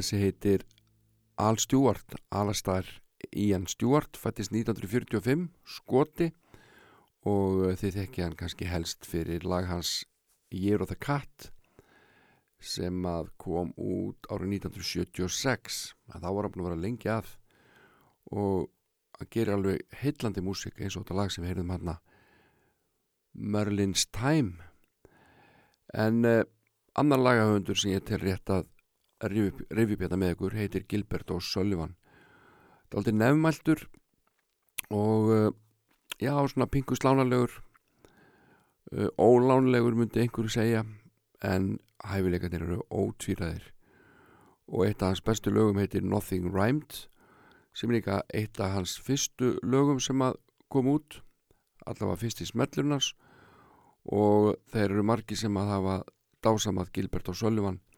Þessi 0.00 0.16
heitir 0.16 0.62
Al 1.36 1.58
Stewart, 1.60 2.14
Alastar 2.32 2.86
Ian 3.36 3.66
Stewart, 3.68 4.16
fættist 4.16 4.48
1945, 4.48 5.42
skoti 5.68 6.30
og 7.28 7.66
þið 7.76 7.98
þekki 7.98 8.24
hann 8.24 8.36
kannski 8.40 8.68
helst 8.70 9.04
fyrir 9.04 9.44
lag 9.44 9.68
hans 9.68 10.06
Year 10.48 10.80
of 10.80 10.88
the 10.88 10.96
Cat 10.96 11.50
sem 12.64 13.04
að 13.04 13.28
kom 13.44 13.74
út 13.76 14.24
árið 14.32 14.56
1976 14.62 15.82
að 16.14 16.24
þá 16.24 16.30
var 16.38 16.48
að 16.48 16.58
vera 16.62 16.80
lengi 16.80 17.12
að 17.12 17.36
og 18.32 18.72
að 19.20 19.30
gera 19.36 19.60
alveg 19.60 20.00
heillandi 20.00 20.48
músik 20.48 20.80
eins 20.80 20.96
og 20.96 21.04
þetta 21.04 21.20
lag 21.20 21.36
sem 21.36 21.44
við 21.44 21.52
heyrðum 21.52 21.76
hann 21.76 21.94
Merlin's 23.36 24.08
Time. 24.08 24.64
En 25.92 26.24
uh, 26.24 26.40
annar 26.96 27.20
lagahöndur 27.20 27.76
sem 27.76 27.92
ég 27.92 28.08
tel 28.08 28.24
rétt 28.24 28.48
að 28.48 28.64
rifjupjata 29.20 30.16
með 30.16 30.34
ykkur 30.34 30.56
heitir 30.56 30.86
Gilbert 30.88 31.30
O'Sullivan 31.34 31.96
þetta 32.88 32.94
er 32.94 33.00
aldrei 33.02 33.18
nefnmæltur 33.20 33.84
og 34.90 35.54
já, 36.20 36.32
svona 36.48 36.66
pingu 36.66 36.96
slánalegur 36.96 37.50
uh, 38.92 39.08
ólánlegur 39.18 39.94
myndi 39.96 40.20
einhverju 40.24 40.52
segja 40.52 40.84
en 41.44 41.78
hæfileikarnir 42.04 42.64
eru 42.66 42.80
ótvíraðir 42.90 43.70
og 44.70 44.86
eitt 44.86 45.02
af 45.02 45.14
hans 45.14 45.24
bestu 45.24 45.50
lögum 45.50 45.80
heitir 45.80 46.04
Nothing 46.04 46.52
Rhymed 46.52 47.06
sem 47.74 47.90
er 47.90 48.00
líka 48.00 48.22
eitt 48.34 48.60
af 48.60 48.74
hans 48.76 48.98
fyrstu 49.00 49.56
lögum 49.62 50.00
sem 50.00 50.20
að 50.22 50.36
kom 50.68 50.90
út 50.92 51.20
allavega 51.86 52.20
fyrst 52.20 52.42
í 52.44 52.48
smellurnars 52.50 53.14
og 54.04 54.56
þeir 54.72 54.90
eru 54.90 55.06
margi 55.06 55.36
sem 55.36 55.56
að 55.56 55.72
hafa 55.74 55.96
dásamað 56.44 56.92
Gilbert 56.92 57.32
O'Sullivan 57.32 57.80
uh, 57.80 57.89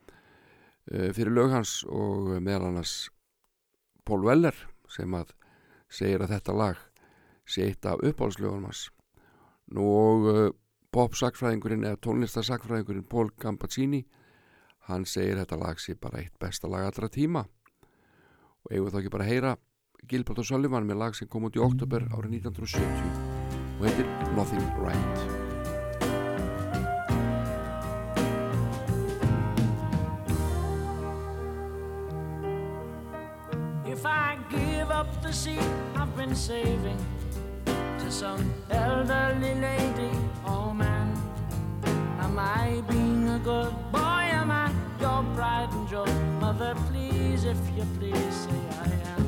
fyrir 0.88 1.30
lög 1.30 1.52
hans 1.54 1.82
og 1.86 2.32
meðal 2.42 2.70
annars 2.70 3.10
Paul 4.02 4.24
Weller 4.26 4.56
sem 4.90 5.12
að 5.14 5.30
segir 5.92 6.24
að 6.24 6.34
þetta 6.34 6.56
lag 6.56 6.80
sé 7.48 7.66
eitt 7.66 7.86
af 7.86 8.02
uppáhaldslögunum 8.02 8.68
hans. 8.68 8.86
Nú 9.72 9.86
og 9.86 10.28
uh, 10.30 10.48
pop-sakfræðingurinn 10.92 11.86
eða 11.88 12.00
tónlistarsakfræðingurinn 12.04 13.08
Paul 13.08 13.30
Gambaccini 13.40 14.02
hann 14.88 15.06
segir 15.08 15.38
þetta 15.40 15.60
lag 15.60 15.80
sé 15.80 15.96
bara 15.98 16.22
eitt 16.22 16.34
besta 16.40 16.70
lag 16.70 16.88
allra 16.88 17.10
tíma. 17.12 17.44
Og 18.62 18.74
eigum 18.74 18.90
þá 18.92 18.98
ekki 19.02 19.14
bara 19.14 19.28
að 19.28 19.34
heyra 19.34 19.54
Gilbert 20.10 20.42
og 20.42 20.48
Sullivan 20.48 20.88
með 20.88 21.00
lag 21.04 21.18
sem 21.18 21.30
kom 21.30 21.46
út 21.46 21.58
í 21.58 21.62
oktober 21.62 22.08
árið 22.10 22.42
1970 22.42 23.78
og 23.78 23.86
heitir 23.86 24.10
Nothing 24.34 24.68
Right 24.82 25.41
seat 35.32 35.58
I've 35.96 36.14
been 36.14 36.34
saving 36.34 36.98
to 37.64 38.10
some 38.10 38.52
elderly 38.70 39.54
lady, 39.54 40.10
oh 40.44 40.74
man, 40.74 41.16
am 42.20 42.38
I 42.38 42.82
being 42.90 43.28
a 43.30 43.38
good 43.38 43.72
boy? 43.90 44.24
Am 44.40 44.50
I 44.50 44.70
your 45.00 45.24
pride 45.34 45.70
and 45.72 45.88
joy? 45.88 46.12
Mother, 46.38 46.74
please, 46.90 47.44
if 47.44 47.56
you 47.74 47.86
please, 47.98 48.34
say 48.44 48.60
I 48.84 48.90
am. 49.14 49.24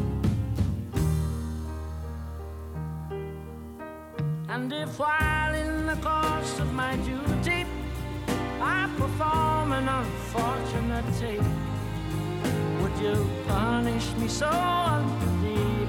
And 4.50 4.70
if 4.72 4.98
while 4.98 5.54
in 5.54 5.86
the 5.86 5.96
course 6.02 6.60
of 6.60 6.70
my 6.74 6.96
duty 6.96 7.64
I 8.60 8.90
perform 8.98 9.72
an 9.72 9.88
unfortunate 9.88 11.04
take. 11.18 11.40
Would 12.82 12.98
you 13.00 13.26
punish 13.48 14.12
me 14.16 14.28
so 14.28 14.50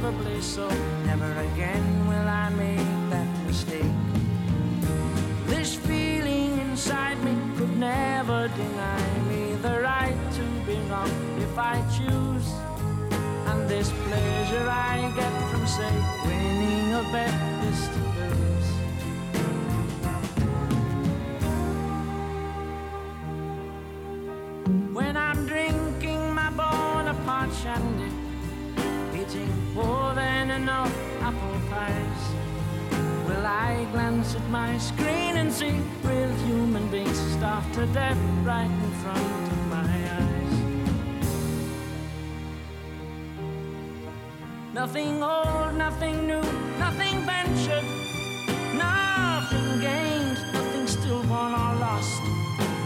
unbelievably 0.05 0.41
so? 0.41 0.69
Never 1.05 1.31
again 1.53 2.07
will 2.07 2.27
I 2.27 2.49
make 2.49 3.09
that 3.09 3.45
mistake. 3.47 3.95
This 5.47 5.75
feeling 5.75 6.59
inside 6.59 7.17
me 7.23 7.35
could 7.57 7.75
never 7.77 8.47
deny 8.49 9.19
me 9.29 9.55
the 9.55 9.79
right 9.81 10.17
to 10.33 10.43
be 10.67 10.77
wrong 10.89 11.09
if 11.39 11.57
I 11.57 11.75
choose. 11.97 12.47
And 13.49 13.67
this 13.69 13.91
pleasure 14.07 14.67
I 14.69 15.11
get 15.15 15.33
from, 15.49 15.65
say, 15.67 15.95
winning 16.25 16.93
a 16.93 17.03
bet 17.11 17.33
is 17.65 17.87
to 17.87 18.14
than 30.55 30.63
enough 30.63 30.95
apple 31.21 31.59
pies, 31.69 32.21
will 33.27 33.45
I 33.45 33.85
glance 33.91 34.35
at 34.35 34.49
my 34.49 34.77
screen 34.77 35.37
and 35.37 35.51
see 35.51 35.81
real 36.03 36.31
human 36.47 36.87
beings 36.89 37.19
starved 37.33 37.73
to 37.73 37.85
death 37.87 38.17
right 38.43 38.71
in 38.85 38.91
front 39.01 39.51
of 39.55 39.67
my 39.67 39.91
eyes? 40.19 40.53
Nothing 44.73 45.23
old, 45.23 45.75
nothing 45.75 46.27
new, 46.27 46.45
nothing 46.79 47.15
ventured, 47.31 47.87
nothing 48.75 49.79
gained, 49.81 50.37
nothing 50.53 50.87
stillborn 50.87 51.53
or 51.53 51.75
lost, 51.85 52.21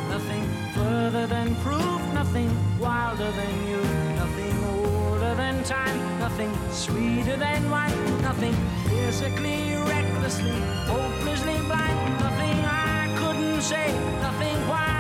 nothing 0.10 0.46
further 0.74 1.28
than 1.28 1.56
proof, 1.58 2.02
nothing 2.14 2.50
wilder 2.80 3.32
than 3.32 3.68
you, 3.68 4.09
time, 5.70 6.20
nothing 6.20 6.52
sweeter 6.72 7.38
than 7.38 7.70
wine, 7.70 8.22
nothing 8.24 8.56
physically, 8.88 9.76
recklessly, 9.76 10.60
hopelessly 10.90 11.58
blind, 11.68 12.00
nothing 12.20 12.58
I 12.66 13.14
couldn't 13.20 13.62
say, 13.62 13.94
nothing 14.20 14.58
why, 14.68 14.99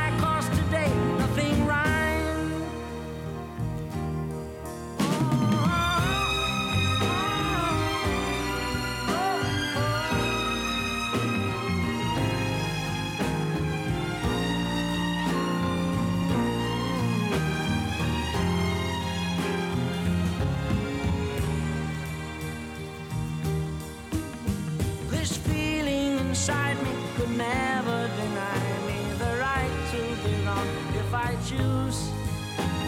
could 27.19 27.38
never 27.38 28.10
deny 28.15 28.62
me 28.88 28.99
the 29.17 29.32
right 29.41 29.75
to 29.91 30.01
belong 30.23 30.67
if 31.01 31.13
I 31.13 31.36
choose. 31.49 31.99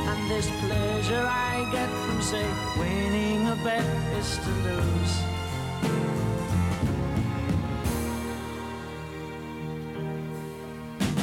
And 0.10 0.32
this 0.32 0.48
pleasure 0.64 1.26
I 1.28 1.68
get 1.72 1.90
from, 2.04 2.22
say, 2.22 2.48
winning 2.80 3.48
a 3.48 3.58
bet 3.62 3.84
is 4.20 4.38
to 4.44 4.52
lose. 4.68 5.14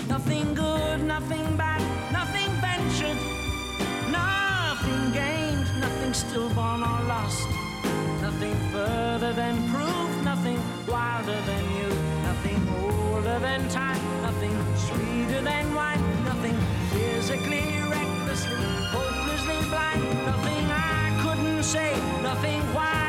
Nothing 0.08 0.54
good, 0.54 1.02
nothing 1.04 1.56
bad, 1.56 1.82
nothing 2.12 2.50
ventured, 2.66 3.20
nothing 4.10 5.12
gained, 5.12 5.68
nothing 5.80 6.12
stillborn 6.12 6.82
or 6.82 7.00
lost. 7.14 7.48
Nothing 8.20 8.54
further 8.70 9.32
than 9.32 9.54
proof, 9.70 10.10
nothing 10.24 10.60
wilder 10.86 11.40
than 11.46 11.64
you, 11.78 11.97
than 13.40 13.68
time, 13.68 14.00
nothing 14.22 14.56
sweeter 14.76 15.40
than 15.40 15.74
wine, 15.74 16.02
nothing 16.24 16.56
physically, 16.92 17.64
recklessly, 17.88 18.66
hopelessly 18.90 19.68
blind, 19.68 20.02
nothing 20.26 20.64
I 20.70 21.20
couldn't 21.22 21.62
say, 21.62 21.94
nothing 22.22 22.60
why, 22.74 23.07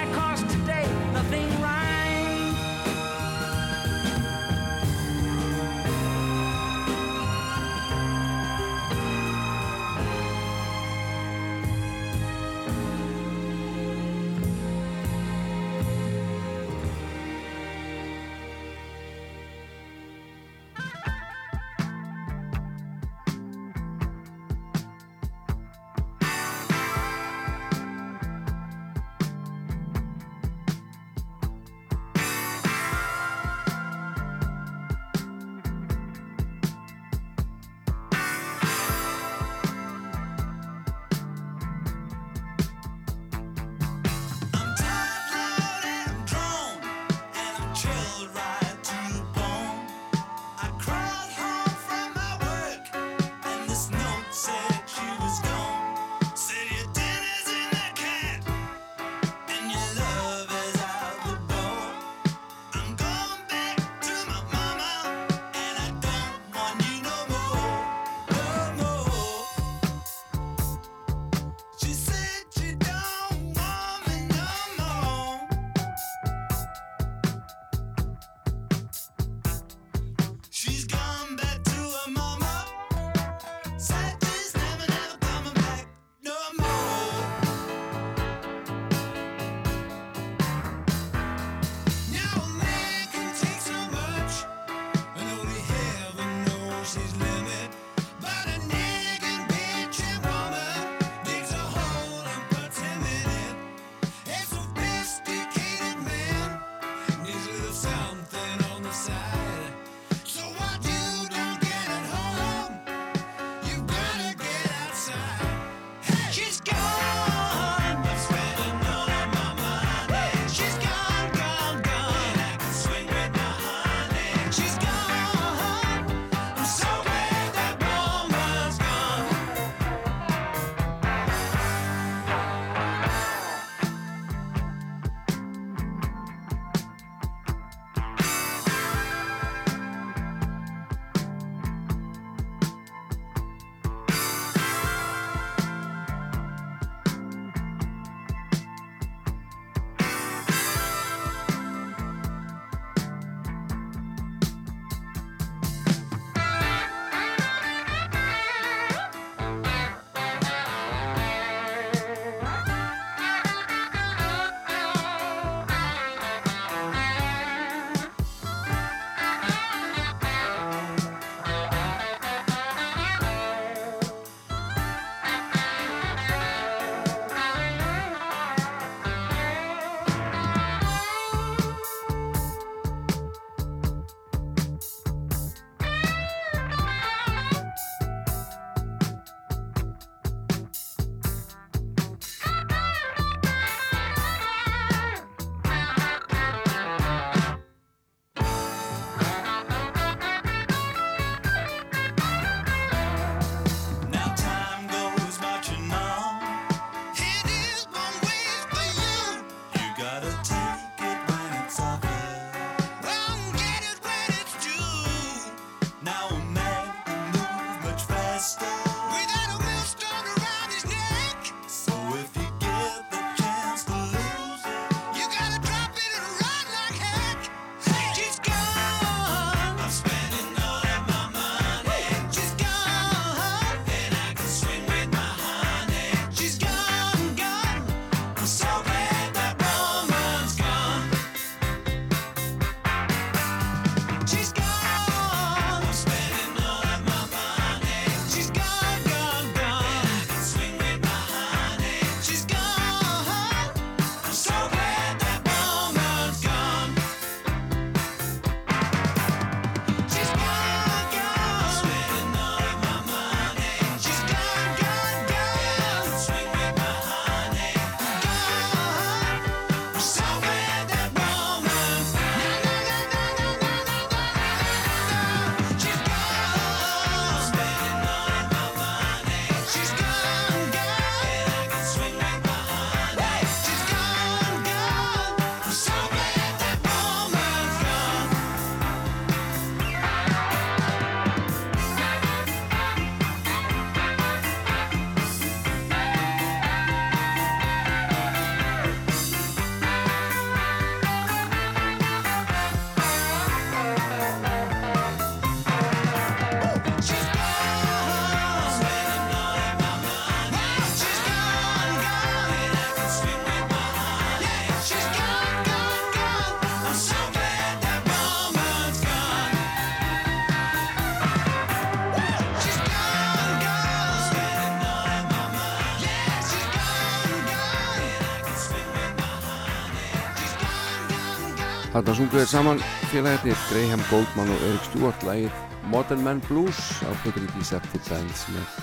sunguðir 332.20 332.50
saman. 332.52 332.80
Félagarnir 333.14 333.60
Graham 333.70 334.02
Goldman 334.10 334.50
og 334.52 334.64
Eric 334.68 334.88
Stewart. 334.90 335.22
Lægir 335.24 335.54
Modern 335.88 336.24
Man 336.26 336.42
Blues 336.44 336.80
á 337.08 337.16
Pötri 337.24 337.48
Deceptive 337.54 338.04
Bands 338.10 338.42
með 338.52 338.74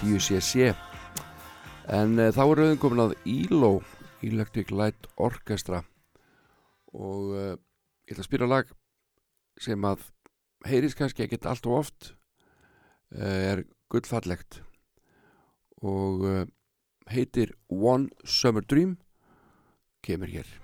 10cc 0.00 0.70
en 1.92 2.16
uh, 2.16 2.30
þá 2.32 2.40
er 2.40 2.62
auðvitað 2.62 2.80
komin 2.80 3.04
að 3.04 3.14
ELO 3.28 3.72
Electric 4.24 4.72
Light 4.72 5.10
Orchestra. 5.20 5.82
Og 6.96 7.36
uh, 7.36 7.52
ég 8.08 8.16
ætla 8.16 8.24
að 8.24 8.30
spýra 8.30 8.48
lag 8.48 8.72
sem 9.60 9.84
að 9.84 10.08
heyrist 10.64 10.96
kannski 10.96 11.26
ekkert 11.26 11.52
allt 11.52 11.68
og 11.68 11.82
oft. 11.82 12.12
Uh, 13.12 13.52
er 13.52 13.64
gullfallegt. 13.92 14.62
Og 15.84 16.48
heitir 17.12 17.52
One 17.68 18.08
Summer 18.24 18.64
Dream. 18.64 18.96
Kemur 20.00 20.32
hér 20.32 20.63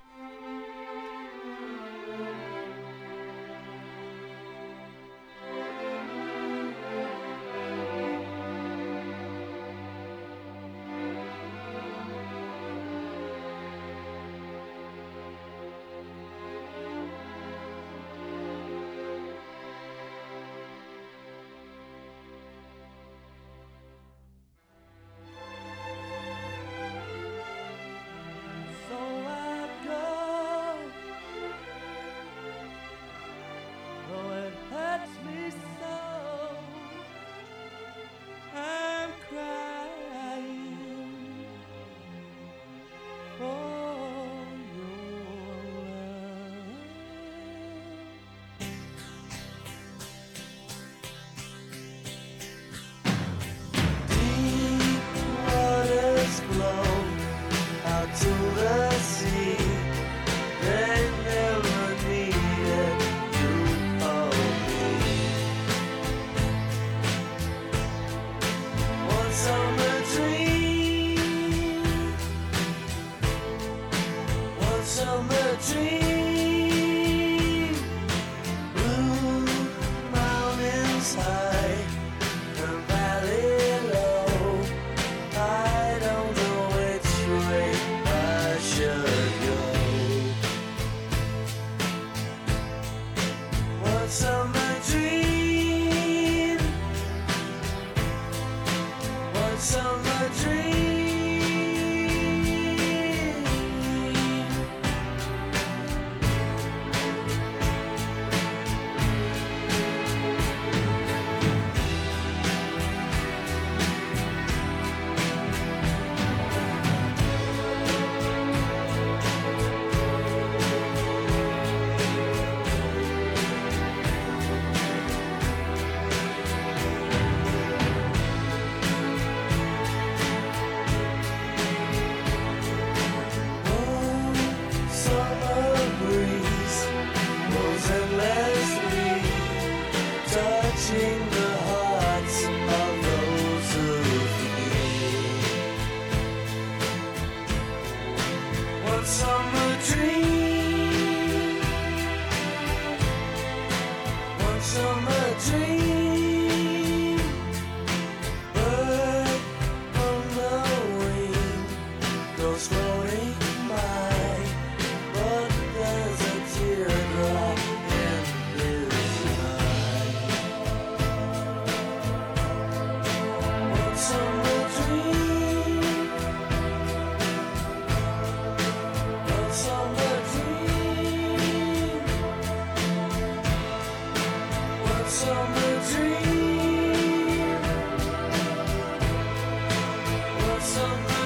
so 190.70 191.19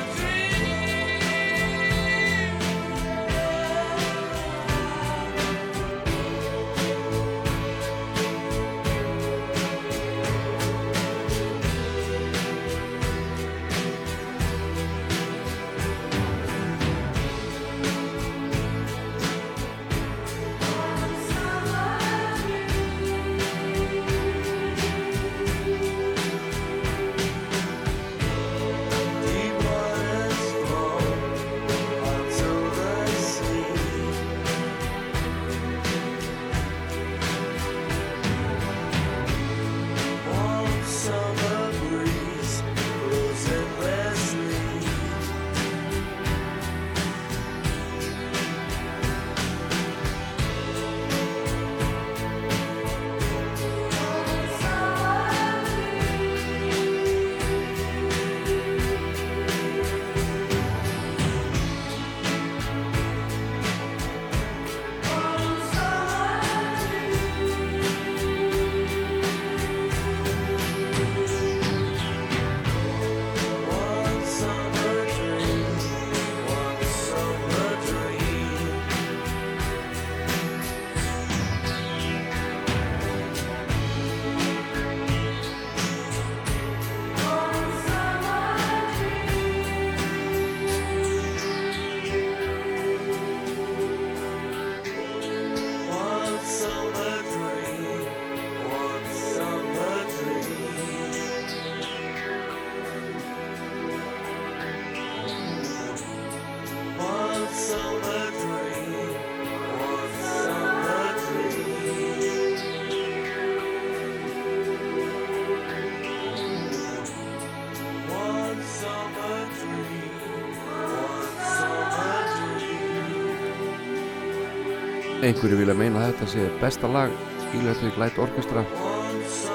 einhverju 125.25 125.57
vilja 125.57 125.75
meina 125.77 126.03
að 126.03 126.11
þetta 126.11 126.27
sé 126.29 126.43
besta 126.61 126.89
lag 126.91 127.13
Electric 127.57 127.97
Light 127.97 128.19
Orchestra. 128.21 128.65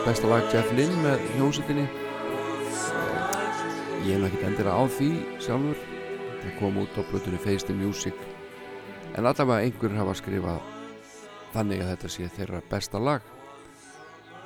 Besta 0.06 0.30
lag 0.32 0.48
Jeff 0.50 0.72
Lynn 0.74 0.96
með 1.04 1.22
hljómsettinni 1.36 1.84
ég 4.08 4.18
hef 4.18 4.26
ekki 4.32 4.48
endilega 4.48 4.74
á 4.74 4.84
því 4.90 5.10
sjálfur. 5.44 5.86
Það 6.40 6.58
kom 6.58 6.82
út 6.82 6.98
á 6.98 7.02
blötunni 7.12 7.42
Face 7.44 7.68
the 7.68 7.76
Music. 7.78 8.18
En 9.14 9.28
allavega 9.30 9.68
einhverjur 9.68 10.00
hafa 10.00 10.18
skrifað 10.18 10.60
þannig 11.54 11.84
að 11.84 11.92
þetta 11.94 12.14
sé 12.16 12.34
þeirra 12.40 12.66
besta 12.72 13.02
lag. 13.04 13.32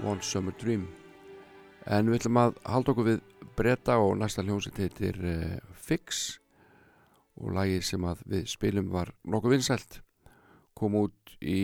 One 0.04 0.20
Summer 0.26 0.56
Dream. 0.60 0.88
En 1.88 2.10
við 2.12 2.20
ætlum 2.24 2.42
að 2.42 2.58
halda 2.68 2.92
okkur 2.96 3.12
við 3.14 3.28
breyta 3.56 4.00
og 4.02 4.18
næsta 4.20 4.44
hljómsett 4.44 4.82
heitir 4.82 5.20
uh, 5.24 5.60
Fix. 5.72 6.40
Og 7.40 7.54
lagið 7.56 7.86
sem 7.94 8.10
að 8.12 8.26
við 8.28 8.50
spilum 8.58 8.92
var 8.92 9.16
nokkuð 9.24 9.56
vinsælt 9.56 10.04
kom 10.84 11.00
út 11.00 11.36
í 11.40 11.62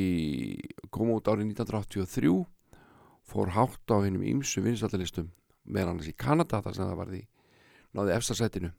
kom 0.93 1.11
út 1.13 1.27
árið 1.27 1.51
1983 1.51 2.31
fór 3.29 3.53
hátt 3.53 3.93
á 3.93 3.97
hennum 4.01 4.25
ímsu 4.25 4.63
vinsættalistum 4.65 5.29
meðan 5.69 5.99
hans 5.99 6.09
í 6.09 6.15
Kanada 6.17 6.63
þar 6.65 6.77
sem 6.77 6.87
það 6.87 7.01
var 7.01 7.11
því 7.13 7.21
náði 7.93 8.15
efstasætinu 8.15 8.71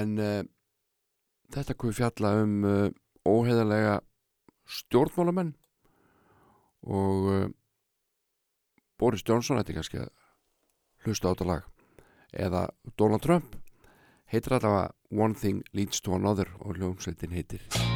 en 0.00 0.18
uh, 0.18 0.42
þetta 1.54 1.76
kom 1.78 1.94
fjalla 1.94 2.34
um 2.42 2.58
uh, 2.66 2.90
óheðalega 3.26 4.00
stjórnmálamenn 4.70 5.54
og 6.86 7.30
uh, 7.30 7.48
Boris 9.00 9.24
Johnson 9.26 9.60
þetta 9.60 9.72
er 9.72 9.80
kannski 9.80 10.02
að 10.02 10.10
hlusta 11.04 11.30
á 11.30 11.32
þetta 11.32 11.48
lag. 11.48 11.68
Eða 12.30 12.66
Donald 12.96 13.24
Trump 13.24 13.56
heitir 14.30 14.54
allavega 14.54 14.90
One 15.10 15.34
Thing 15.34 15.64
Leads 15.74 16.04
to 16.04 16.14
Another 16.14 16.52
og 16.60 16.76
hljómsveitin 16.78 17.34
heitir 17.34 17.89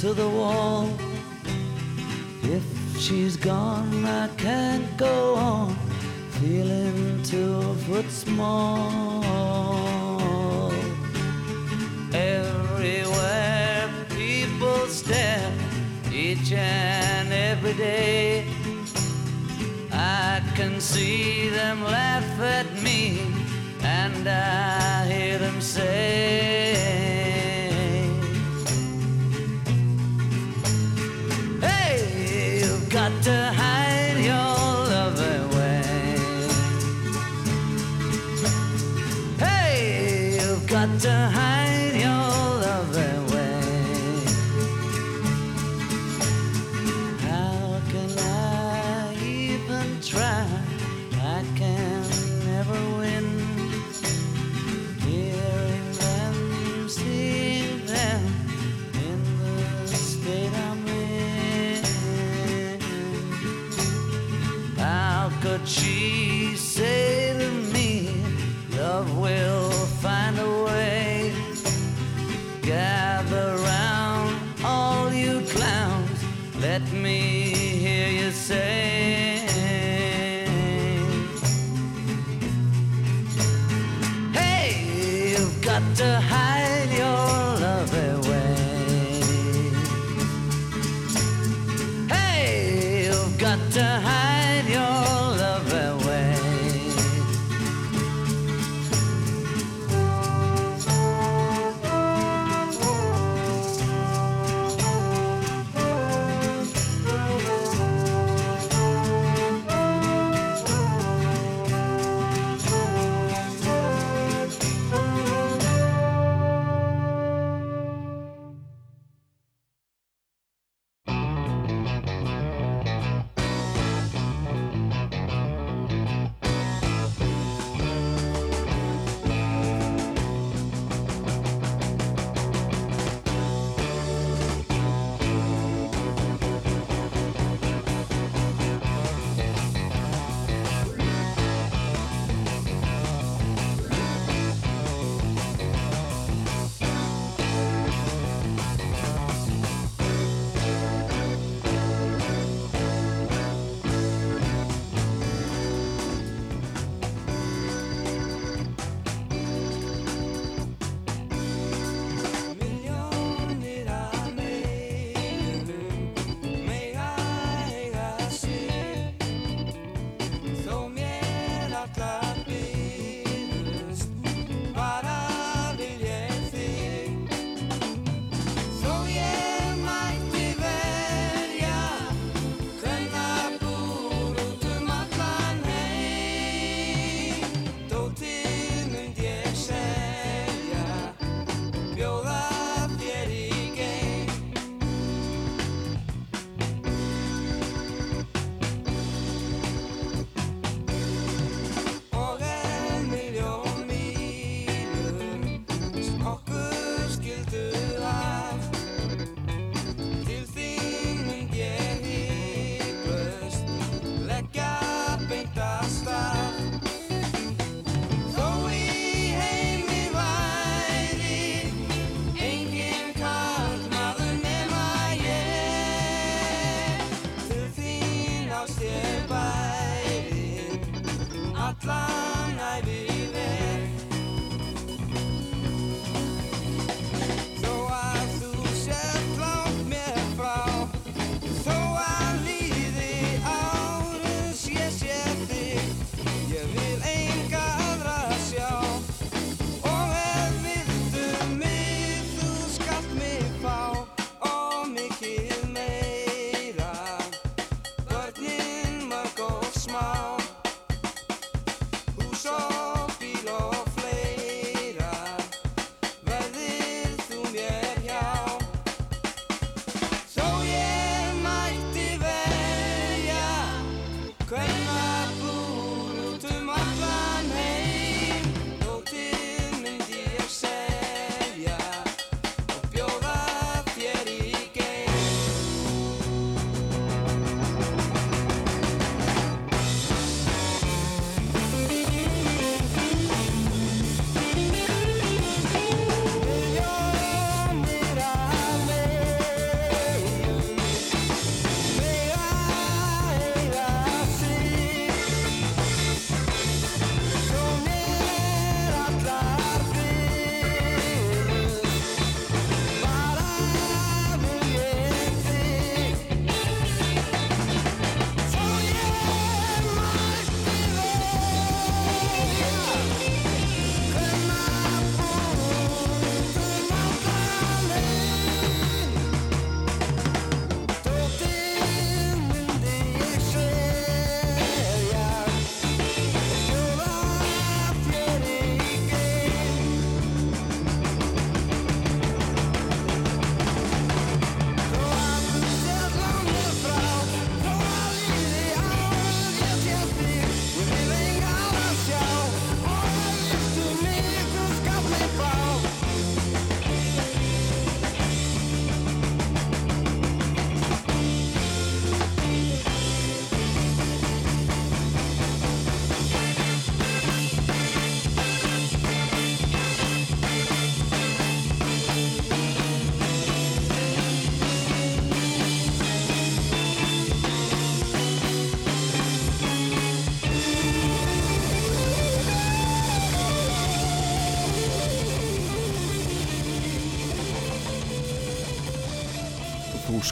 to 0.00 0.14
the 0.14 0.28
wall. 0.30 0.88
If 2.42 2.64
she's 2.98 3.36
gone, 3.36 4.02
I 4.06 4.28
can't 4.38 4.96
go 4.96 5.34
on 5.34 5.76
feeling 6.40 7.22
two 7.22 7.74
foot 7.84 8.10
small. 8.10 9.22
Everywhere 12.14 13.90
people 14.08 14.86
stare, 14.86 15.52
each 16.10 16.50
and 16.52 17.30
every 17.30 17.74
day. 17.74 18.46
I 19.92 20.40
can 20.54 20.80
see 20.80 21.50
them 21.50 21.84
laugh 21.84 22.40
at 22.40 22.72
me, 22.82 23.20
and 23.82 24.26
I 24.26 25.06
hear 25.12 25.36
them 25.38 25.60
say. 25.60 27.19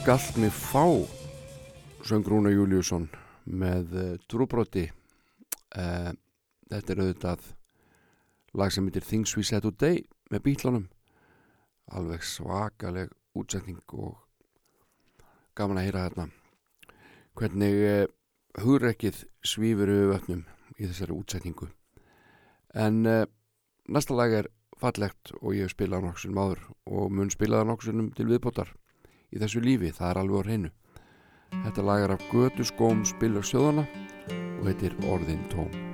Skallt 0.09 0.37
mig 0.37 0.53
fá 0.57 1.05
söng 2.01 2.25
Rúna 2.25 2.49
Júliusson 2.49 3.11
með 3.45 3.91
uh, 3.93 4.05
trúbroti. 4.25 4.87
Uh, 5.77 6.17
þetta 6.73 6.95
er 6.95 7.03
auðvitað 7.03 7.51
lag 8.57 8.73
sem 8.73 8.89
heitir 8.89 9.05
Things 9.05 9.37
We 9.37 9.45
Said 9.45 9.67
Today 9.67 10.01
með 10.33 10.45
bítlunum 10.47 10.87
alveg 11.93 12.25
svakaleg 12.25 13.13
útsetning 13.37 13.85
og 13.93 14.17
gaman 15.53 15.83
að 15.83 15.91
heyra 15.91 16.07
þarna. 16.07 16.29
Hvernig 17.37 17.79
uh, 17.91 18.09
hugrekkið 18.65 19.23
svífur 19.45 19.93
við 19.93 20.09
vötnum 20.15 20.43
í 20.79 20.89
þessari 20.89 21.19
útsetningu. 21.21 21.69
En 22.73 23.05
uh, 23.05 23.27
næsta 23.93 24.17
lag 24.17 24.41
er 24.41 24.53
fallegt 24.81 25.37
og 25.43 25.53
ég 25.53 25.69
hef 25.69 25.77
spilað 25.77 26.09
nokksunum 26.09 26.45
áður 26.47 26.69
og 26.89 27.13
mun 27.13 27.37
spilaða 27.37 27.75
nokksunum 27.75 28.15
til 28.17 28.33
viðbótar 28.33 28.73
í 29.33 29.43
þessu 29.43 29.65
lífi, 29.65 29.93
það 29.95 30.11
er 30.11 30.23
alveg 30.23 30.39
á 30.41 30.47
hreinu. 30.47 30.71
Þetta 31.65 31.85
lag 31.89 32.05
er 32.05 32.17
af 32.17 32.25
Götu 32.33 32.65
skóm 32.69 33.05
spilur 33.09 33.47
sjóðana 33.47 33.87
og 34.61 34.65
heitir 34.69 34.97
Orðin 35.09 35.45
tóm 35.53 35.88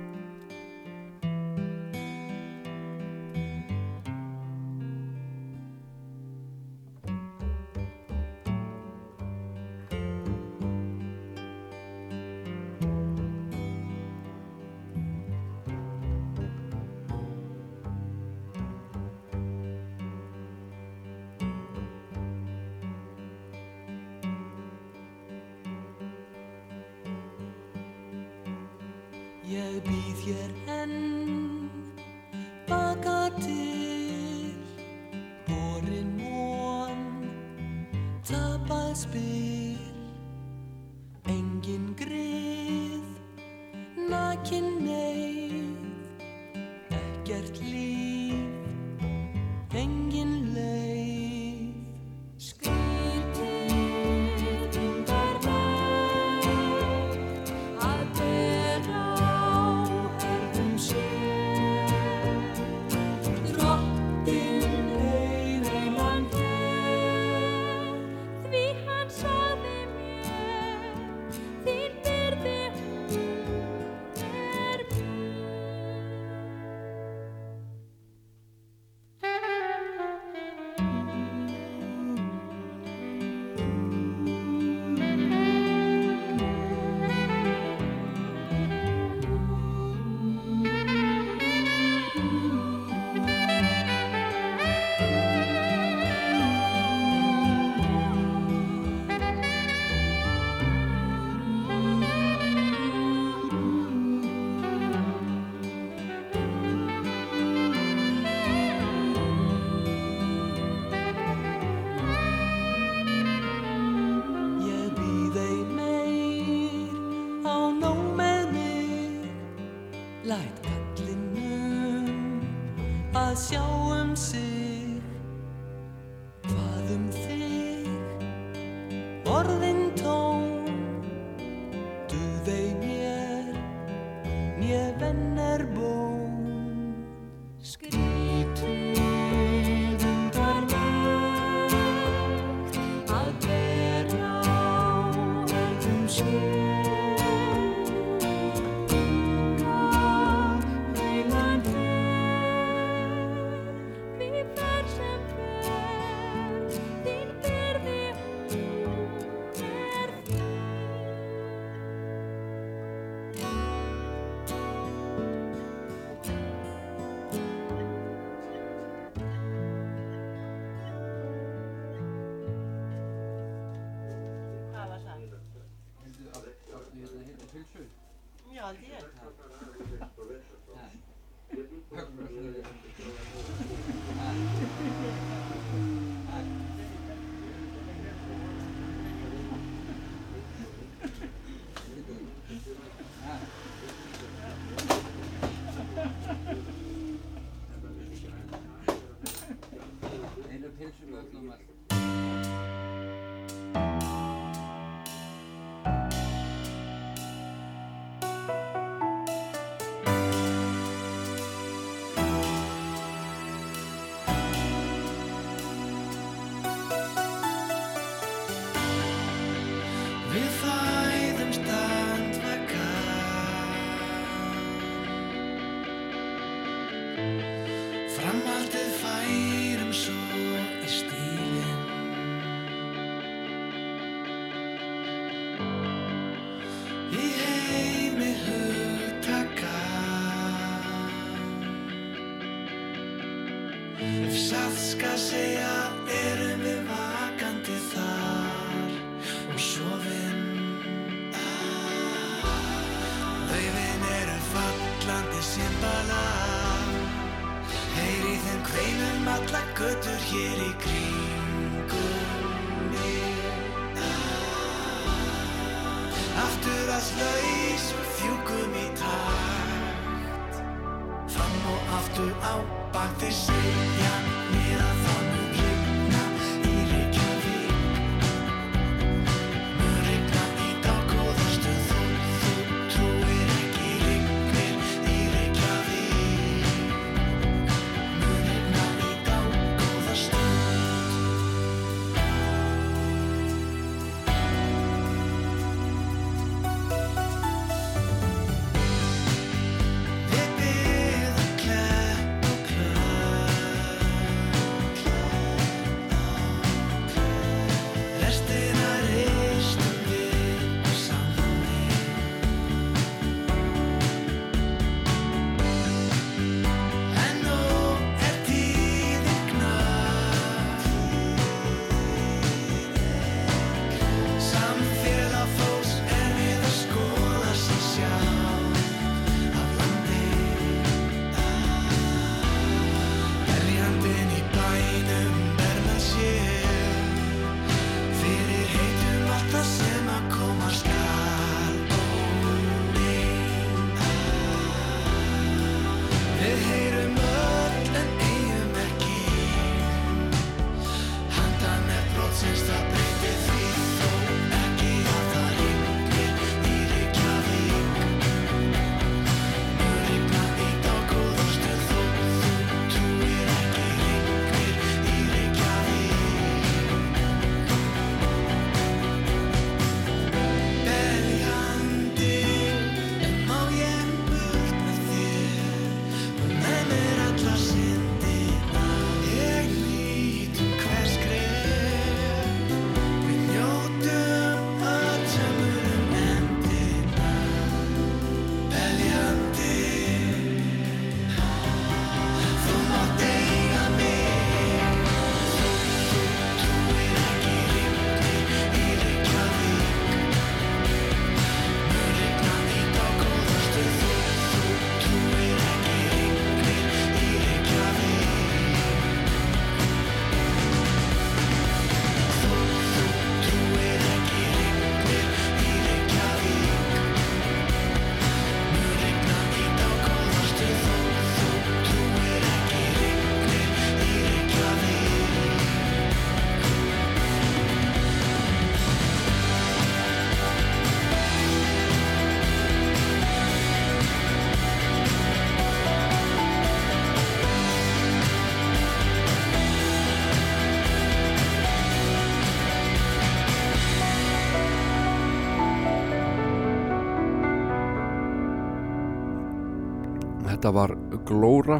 Þetta 450.65 450.79
var 450.81 450.91
Glóra 451.29 451.75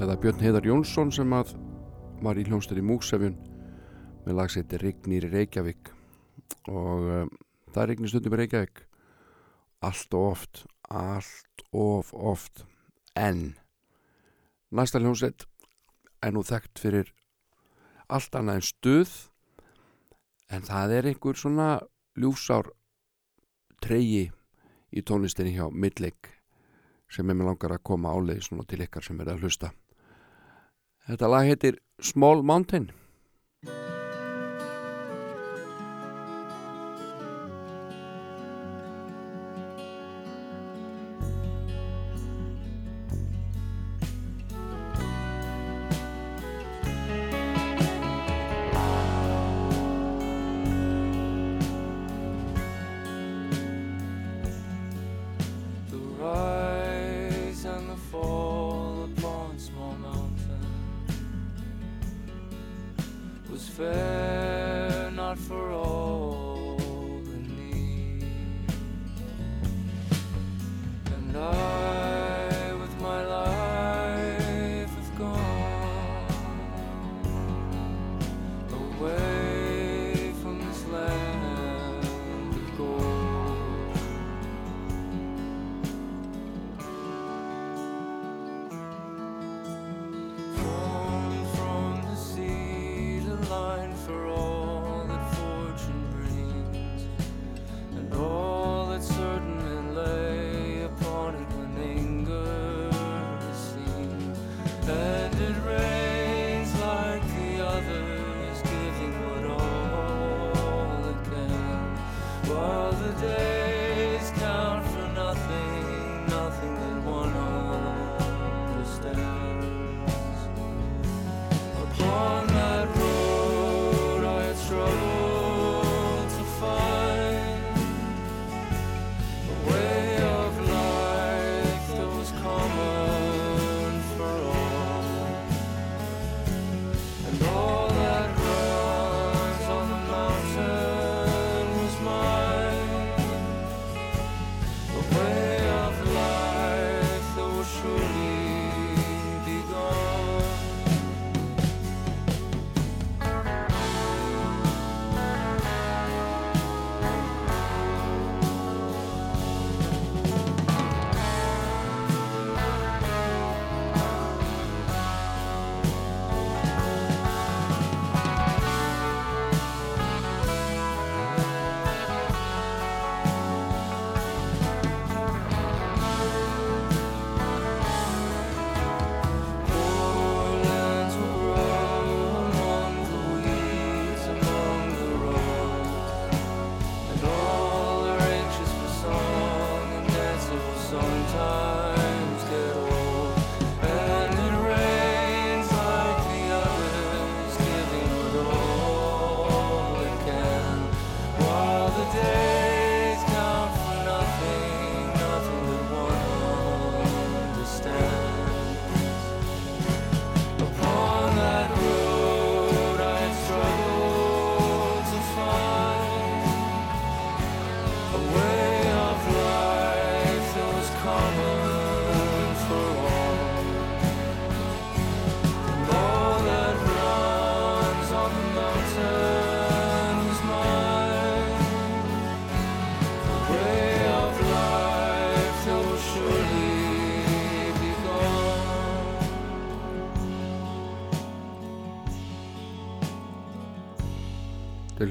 eða 0.00 0.14
Björn 0.16 0.38
Heidar 0.40 0.64
Jónsson 0.64 1.10
sem 1.12 1.28
að 1.36 1.50
var 2.24 2.38
í 2.40 2.44
hljómsdæri 2.46 2.80
Múksefjun 2.88 3.34
með 4.24 4.38
lagsætti 4.38 4.78
Rignir 4.80 5.26
Reykjavík. 5.28 5.90
Og 6.72 7.10
um, 7.18 7.34
það 7.68 7.82
er 7.82 7.92
Rignir 7.92 8.12
stundum 8.14 8.38
Reykjavík. 8.40 8.80
Allt 9.84 10.16
og 10.16 10.30
oft, 10.30 10.62
allt 10.88 11.66
og 11.68 12.14
oft. 12.16 12.64
En 13.12 13.44
næsta 14.72 15.04
hljómsdætt 15.04 15.44
er 16.24 16.32
nú 16.32 16.40
þekkt 16.40 16.80
fyrir 16.80 17.12
allt 18.08 18.40
annað 18.40 18.62
en 18.62 18.68
stuð. 18.70 19.16
En 20.48 20.64
það 20.64 20.96
er 20.96 21.12
einhver 21.12 21.44
svona 21.44 21.70
ljúsár 22.16 22.72
treyi 23.84 24.30
í 24.96 25.04
tónlistinni 25.04 25.58
hjá 25.60 25.66
Midlake 25.68 26.39
sem 27.10 27.26
ég 27.26 27.36
með 27.36 27.50
langar 27.50 27.74
að 27.74 27.84
koma 27.90 28.14
áleiðis 28.14 28.50
núna 28.52 28.66
til 28.70 28.80
ykkar 28.86 29.04
sem 29.06 29.20
er 29.20 29.32
að 29.32 29.44
hlusta. 29.44 29.72
Þetta 31.10 31.30
lag 31.32 31.48
heitir 31.48 31.80
Small 32.00 32.44
Mountain. 32.46 32.90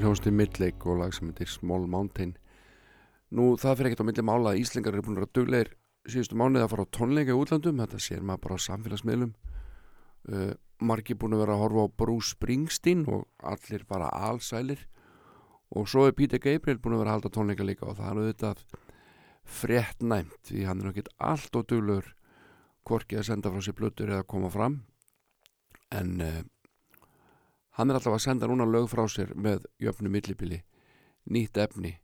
Til 0.00 0.08
hljónsti 0.08 0.30
Midlake 0.32 0.88
og 0.88 0.96
lag 0.96 1.12
sem 1.12 1.28
heitir 1.28 1.48
Small 1.50 1.82
Mountain. 1.90 2.30
Nú 3.36 3.52
það 3.60 3.74
fyrir 3.76 3.88
ekkert 3.90 4.00
á 4.00 4.08
milli 4.08 4.22
mála 4.24 4.52
að 4.54 4.60
Íslingar 4.62 4.94
eru 4.94 5.02
búin 5.04 5.18
að 5.18 5.20
vera 5.20 5.32
duglegir 5.36 5.70
síðustu 6.08 6.36
mánuði 6.40 6.62
að 6.64 6.70
fara 6.72 6.84
á 6.88 6.94
tónleika 6.96 7.34
í 7.34 7.36
útlandum 7.36 7.82
þetta 7.82 8.00
sér 8.00 8.22
maður 8.24 8.40
bara 8.46 8.56
á 8.56 8.64
samfélagsmiðlum. 8.64 9.34
Uh, 10.30 10.52
margir 10.80 11.18
búin 11.20 11.36
að 11.36 11.42
vera 11.42 11.56
að 11.56 11.64
horfa 11.64 11.84
á 11.84 11.96
Bruce 12.00 12.32
Springsteen 12.32 13.02
og 13.12 13.26
allir 13.44 13.84
bara 13.90 14.08
allsælir 14.30 14.86
og 15.76 15.90
svo 15.90 16.06
er 16.08 16.16
Peter 16.16 16.40
Gabriel 16.40 16.80
búin 16.80 16.96
að 16.96 17.02
vera 17.02 17.12
að 17.12 17.18
halda 17.18 17.32
tónleika 17.36 17.66
líka 17.66 17.90
og 17.90 17.98
það 17.98 18.08
er 18.08 18.22
auðvitað 18.22 18.64
frétt 19.44 20.00
næmt 20.00 20.38
því 20.48 20.64
hann 20.64 20.80
er 20.80 20.88
náttúrulega 20.88 21.28
allt 21.34 21.60
og 21.60 21.68
duglegur 21.68 22.08
hvorki 22.88 23.20
að 23.20 23.28
senda 23.28 23.52
frá 23.52 23.60
sér 23.68 23.76
blötur 23.76 24.14
eða 24.14 24.24
koma 24.24 24.48
fram. 24.48 24.80
En 25.92 26.16
uh, 26.24 26.40
hann 27.78 27.90
er 27.90 27.98
alltaf 27.98 28.16
að 28.16 28.24
senda 28.24 28.48
núna 28.50 28.66
lög 28.68 28.88
frá 28.90 29.04
sér 29.08 29.34
með 29.34 29.66
jöfnu 29.82 30.10
millibili 30.12 30.62
nýtt 31.30 31.60
efni 31.62 31.94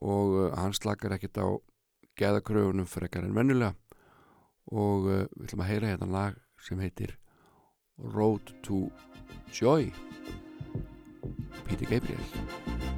og 0.00 0.36
uh, 0.36 0.46
hann 0.56 0.74
slakar 0.76 1.14
ekkert 1.16 1.40
á 1.40 1.48
geðakröfunum 2.20 2.88
frekar 2.88 3.26
en 3.26 3.36
vennulega 3.36 3.74
og 4.70 5.08
uh, 5.08 5.24
við 5.36 5.48
ætlum 5.48 5.64
að 5.64 5.72
heyra 5.72 5.92
hérna 5.94 6.10
lag 6.10 6.38
sem 6.60 6.80
heitir 6.80 7.16
Road 8.00 8.54
to 8.64 8.88
Joy. 9.52 9.92
Peter 11.68 11.86
Gabriel 11.86 12.89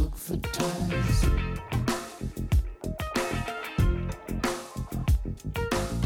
look 0.00 0.16
for 0.16 0.36
ties. 0.36 1.24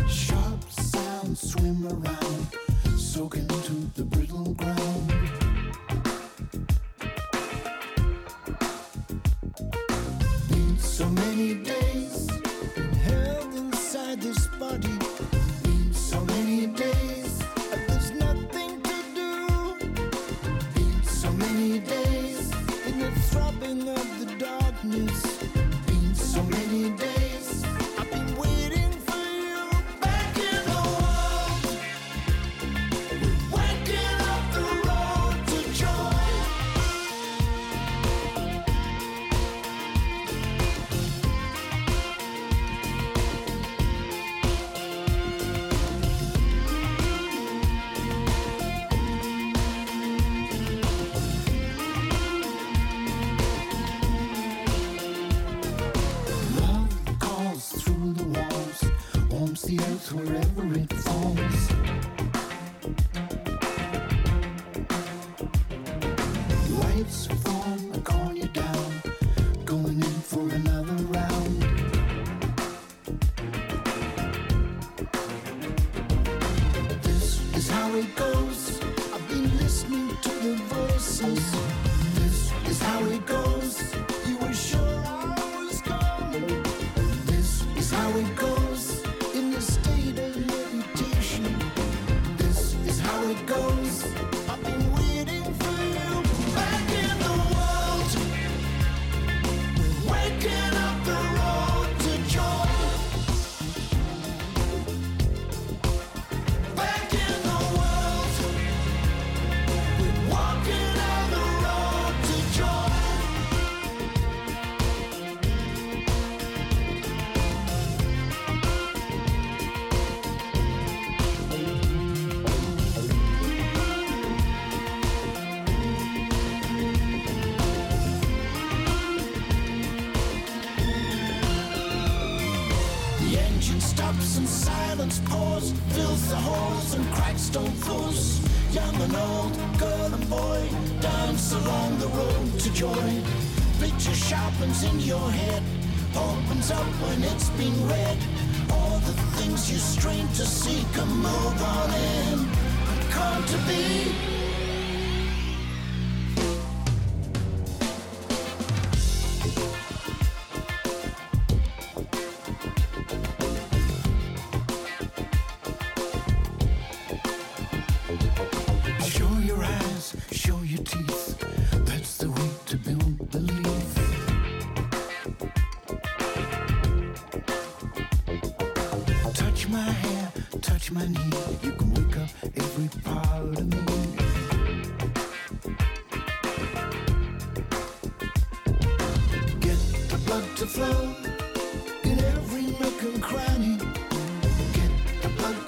Sharp 0.09 0.63
sounds 0.71 1.53
swim 1.53 1.87
around, 1.87 2.99
soak 2.99 3.37
into 3.37 3.75
the 3.95 4.05
brittle 4.05 4.55
ground. 4.55 5.34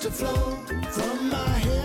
To 0.07 0.12
flow 0.12 0.57
from 0.93 1.31
my 1.31 1.59
head 1.59 1.76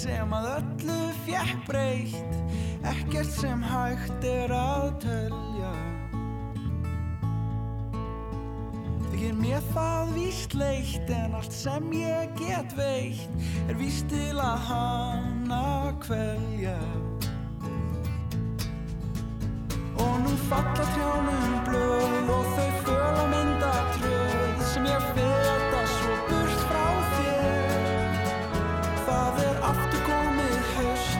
sem 0.00 0.32
að 0.32 0.46
öllu 0.54 0.98
fjekk 1.26 1.64
breytt. 1.68 2.36
Ekkert 2.88 3.32
sem 3.34 3.60
hægt 3.64 4.24
er 4.24 4.52
að 4.56 4.86
telja. 5.02 5.72
Þykir 9.10 9.36
mér 9.36 9.66
það 9.74 10.12
víst 10.16 10.56
leitt 10.56 11.12
en 11.12 11.36
allt 11.36 11.52
sem 11.52 11.90
ég 11.92 12.32
get 12.40 12.72
veitt 12.78 13.68
er 13.68 13.76
víst 13.80 14.08
til 14.12 14.40
að 14.40 14.64
hana 14.70 15.92
kvelja. 16.06 16.78
Og 20.00 20.14
nú 20.24 20.32
falla 20.46 20.86
trjánum 20.94 21.58
blöð 21.68 22.32
og 22.38 22.54
þau 22.54 22.70
föla 22.86 23.26
mynda 23.34 23.74
tröð 23.98 24.64
sem 24.72 24.88
ég 24.88 25.10
feta 25.12 25.69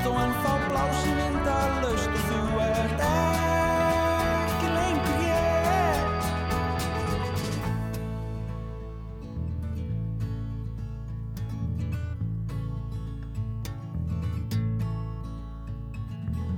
haust 0.00 0.08
og 0.08 0.16
en 0.22 0.32
þá 0.40 0.52
blási 0.68 1.10
vindar 1.16 1.70
laust 1.82 2.08
og 2.08 2.22
þú 2.28 2.40
ert 2.64 3.00
ekki 3.04 4.68
lengur 4.76 5.20
ég 5.26 6.00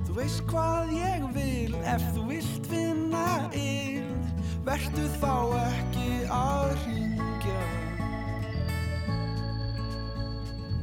Þú 0.07 0.11
veist 0.19 0.41
hvað 0.47 0.93
ég 0.95 1.21
vil 1.35 1.75
ef 1.83 2.03
þú 2.15 2.21
vilt 2.31 2.63
finna 2.71 3.27
yll 3.51 4.15
Vertu 4.63 5.03
þá 5.19 5.35
ekki 5.65 6.09
að 6.31 6.67
ringja 6.85 7.61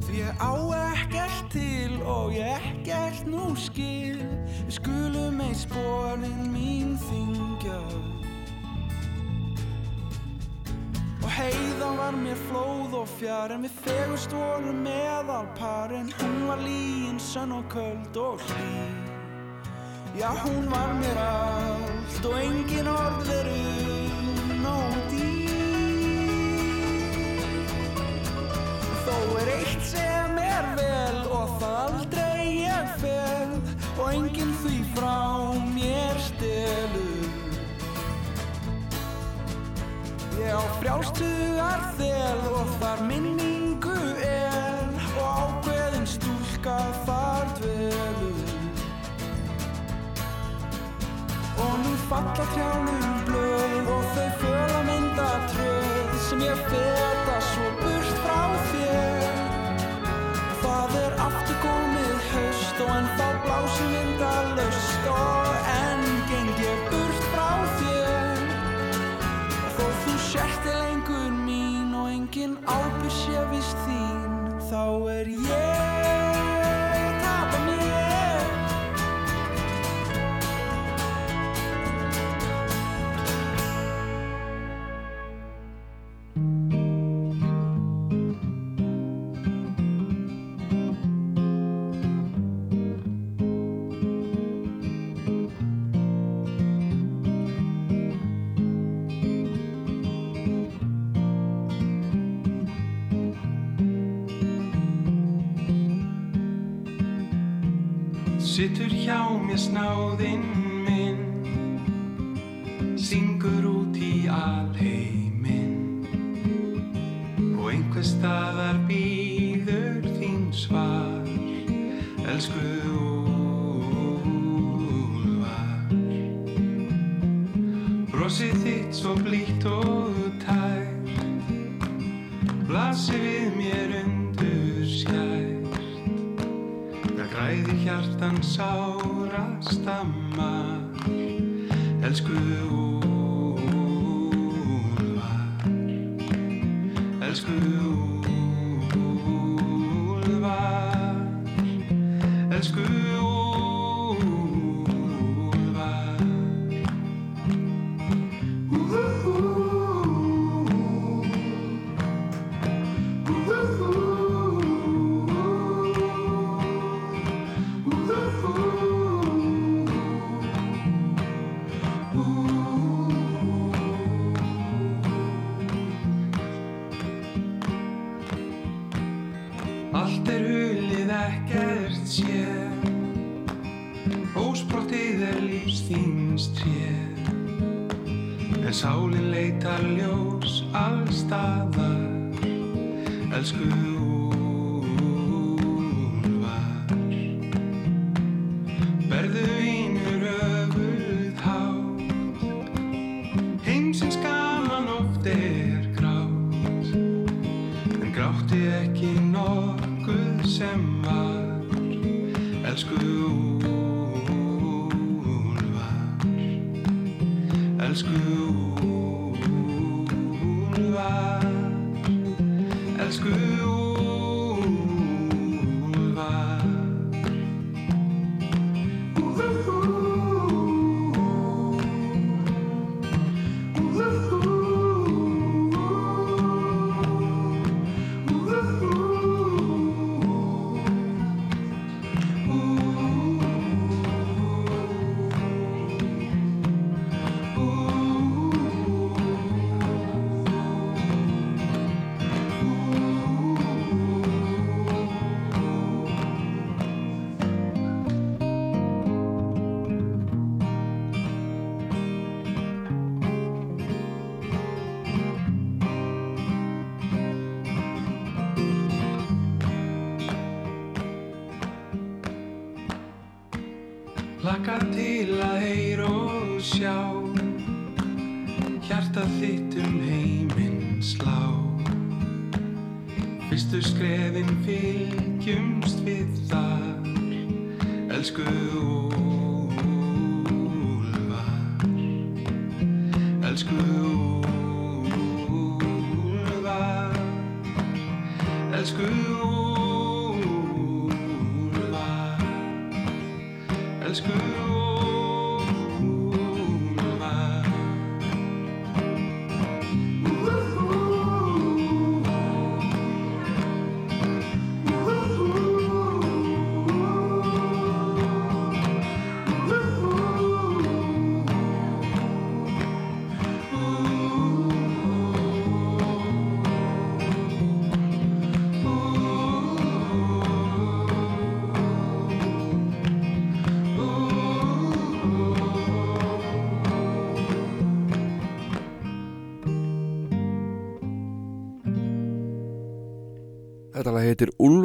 Því 0.05 0.13
ég 0.21 0.31
á 0.37 0.53
ekkert 0.85 1.45
til 1.55 1.70
og 2.11 2.33
ég 2.35 2.65
ekkert 2.71 3.27
nú 3.29 3.51
skil 3.55 4.19
Við 4.67 4.75
skulum 4.77 5.41
ei 5.43 5.53
sporin 5.57 6.51
mín 6.51 6.95
þingja 7.07 7.79
Og 11.21 11.29
heiðan 11.37 11.99
var 12.01 12.17
mér 12.19 12.39
flóð 12.49 12.97
og 13.01 13.07
fjár 13.17 13.55
En 13.55 13.65
við 13.67 13.79
fegust 13.85 14.35
vorum 14.35 14.83
meðal 14.85 15.47
par 15.59 15.93
En 15.95 16.11
hún 16.19 16.45
var 16.49 16.61
líin, 16.65 17.19
sönn 17.19 17.55
og 17.55 17.65
köld 17.71 18.17
og 18.17 18.41
hlý. 18.49 19.11
Já, 20.19 20.29
hún 20.43 20.69
var 20.69 20.93
mér 20.99 21.17
allt 21.17 22.25
og 22.25 22.35
engin 22.43 22.87
orð 22.87 23.29
eru 23.39 23.61
nóg 24.59 25.30
er 29.41 29.49
eitt 29.55 29.83
sem 29.85 30.37
er 30.41 30.67
vel 30.77 31.19
og 31.29 31.55
það 31.61 31.77
aldrei 31.85 32.45
ég 32.63 32.91
fel 33.01 33.53
og 33.95 34.05
enginn 34.09 34.53
því 34.61 34.77
frá 34.95 35.17
mér 35.75 36.21
stelur. 36.27 37.27
Ég 40.41 40.51
á 40.51 40.63
frjálstugar 40.79 41.85
þel 41.99 42.45
og 42.51 42.71
þar 42.81 43.03
minningu 43.09 43.97
er 44.25 44.95
og 45.11 45.27
ákveðin 45.27 46.07
stúlka 46.09 46.79
þar 47.05 47.51
dvelur. 47.59 48.55
Og 51.61 51.75
nú 51.85 51.93
falla 52.09 52.49
trjánum 52.55 52.90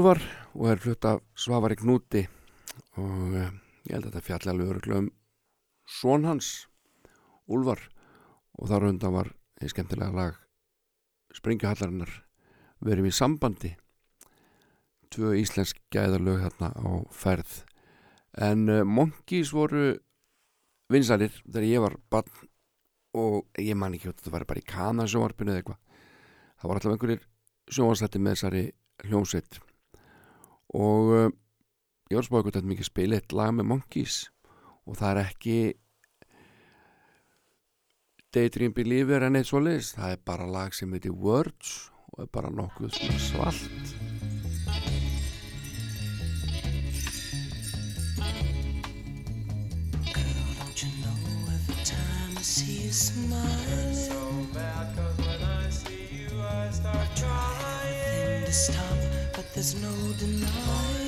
Úlfar 0.07 0.23
og 0.55 0.69
er 0.71 0.79
flutt 0.79 1.07
af 1.09 1.17
Svavari 1.35 1.75
Knúti 1.75 2.21
og 2.95 3.33
uh, 3.35 3.49
ég 3.89 3.97
held 3.97 4.05
að 4.05 4.13
þetta 4.13 4.21
fjalli 4.23 4.51
alveg 4.53 4.69
öruglega 4.71 5.01
um 5.03 5.09
svon 5.91 6.27
hans 6.29 6.51
Úlfar 7.51 7.83
og 8.55 8.71
þar 8.71 8.87
undan 8.93 9.17
var 9.17 9.33
einn 9.59 9.73
skemmtilega 9.73 10.15
lag 10.15 10.39
Springjahallarinnar 11.35 12.15
verið 12.87 13.11
í 13.11 13.15
sambandi. 13.19 13.73
Tvö 15.11 15.35
íslensk 15.43 15.83
gæðarlög 15.91 16.39
hérna 16.45 16.71
á 16.71 17.03
ferð. 17.11 17.65
En 18.39 18.69
uh, 18.71 18.87
Monkeys 18.87 19.51
voru 19.51 19.97
vinsalir 20.87 21.35
þegar 21.49 21.71
ég 21.73 21.87
var 21.89 21.99
barn 22.15 22.51
og 23.11 23.43
ég 23.59 23.75
man 23.75 23.99
ekki 23.99 24.13
að 24.13 24.21
þetta 24.21 24.39
var 24.39 24.51
bara 24.53 24.63
í 24.63 24.71
kanasjónvarpinu 24.71 25.51
eða 25.51 25.65
eitthvað. 25.65 25.85
Það 26.63 26.69
var 26.71 26.79
alltaf 26.79 26.95
einhverjir 26.95 27.31
sjónvarslætti 27.67 28.23
með 28.23 28.37
þessari 28.37 28.69
hljómsveit 29.11 29.66
og 30.77 31.11
uh, 31.17 31.27
ég 32.11 32.19
var 32.19 32.23
að 32.23 32.29
spá 32.29 32.39
eitthvað 32.39 32.55
þetta 32.59 32.71
mikið 32.71 32.89
spila 32.91 33.19
eitt 33.19 33.37
lag 33.37 33.53
með 33.57 33.69
Monkeys. 33.73 34.21
Og 34.87 34.99
það 35.01 35.11
er 35.11 35.21
ekki 35.25 35.59
Daydream 38.37 38.75
Believer 38.77 39.25
en 39.27 39.39
eitt 39.39 39.49
svoleiðis. 39.49 39.95
Það 39.97 40.13
er 40.13 40.25
bara 40.29 40.49
lag 40.51 40.77
sem 40.77 40.93
heitir 40.93 41.17
Words 41.17 41.77
og 42.13 42.27
er 42.27 42.31
bara 42.33 42.53
nokkuð 42.53 42.93
svona 42.97 43.23
svalt. 43.23 43.95
Don't 50.59 50.83
you 50.83 50.91
know 51.01 51.55
every 51.55 51.85
time 51.85 52.37
I 52.37 52.43
see 52.43 52.85
you 52.85 52.93
smiling? 52.93 53.95
so 53.95 54.21
bad 54.53 54.95
cause 54.97 55.17
when 55.19 55.43
I 55.43 55.71
see 55.71 56.09
you 56.13 56.41
I 56.43 56.71
start 56.71 57.09
trying. 57.17 58.45
To 58.45 58.53
stop, 58.53 59.06
there's 59.57 59.75
no 59.81 60.13
denying. 60.19 61.06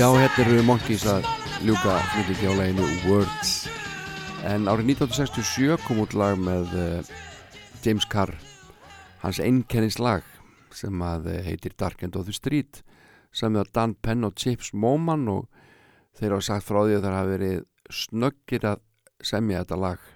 Já, 0.00 0.06
hérna 0.16 0.44
eru 0.46 0.62
Monkeys 0.64 1.02
að 1.04 1.26
ljúka 1.60 1.98
flytið 2.08 2.46
á 2.48 2.52
leginu 2.56 2.84
Words. 3.04 3.50
En 4.48 4.64
árið 4.64 4.94
1967 4.94 5.76
kom 5.84 6.00
út 6.00 6.14
lag 6.16 6.40
með 6.40 6.72
uh, 6.72 7.10
James 7.84 8.06
Carr 8.08 8.32
hans 9.20 9.42
einkennislag 9.44 10.24
sem 10.72 11.04
að 11.04 11.28
uh, 11.28 11.36
heitir 11.44 11.76
Dark 11.76 12.00
End 12.00 12.16
of 12.16 12.24
the 12.24 12.32
Street 12.32 12.80
sem 13.28 13.60
að 13.60 13.74
Dan 13.76 13.92
Penn 14.00 14.24
og 14.24 14.40
Chips 14.40 14.72
Moman 14.72 15.28
og 15.28 15.52
þeir 16.16 16.38
hafa 16.38 16.48
sagt 16.48 16.70
frá 16.70 16.80
því 16.80 16.96
að 16.96 17.04
það 17.04 17.18
hafa 17.18 17.32
verið 17.34 17.60
snöggir 18.00 18.68
að 18.72 18.82
semja 19.20 19.60
þetta 19.66 19.80
lag. 19.84 20.10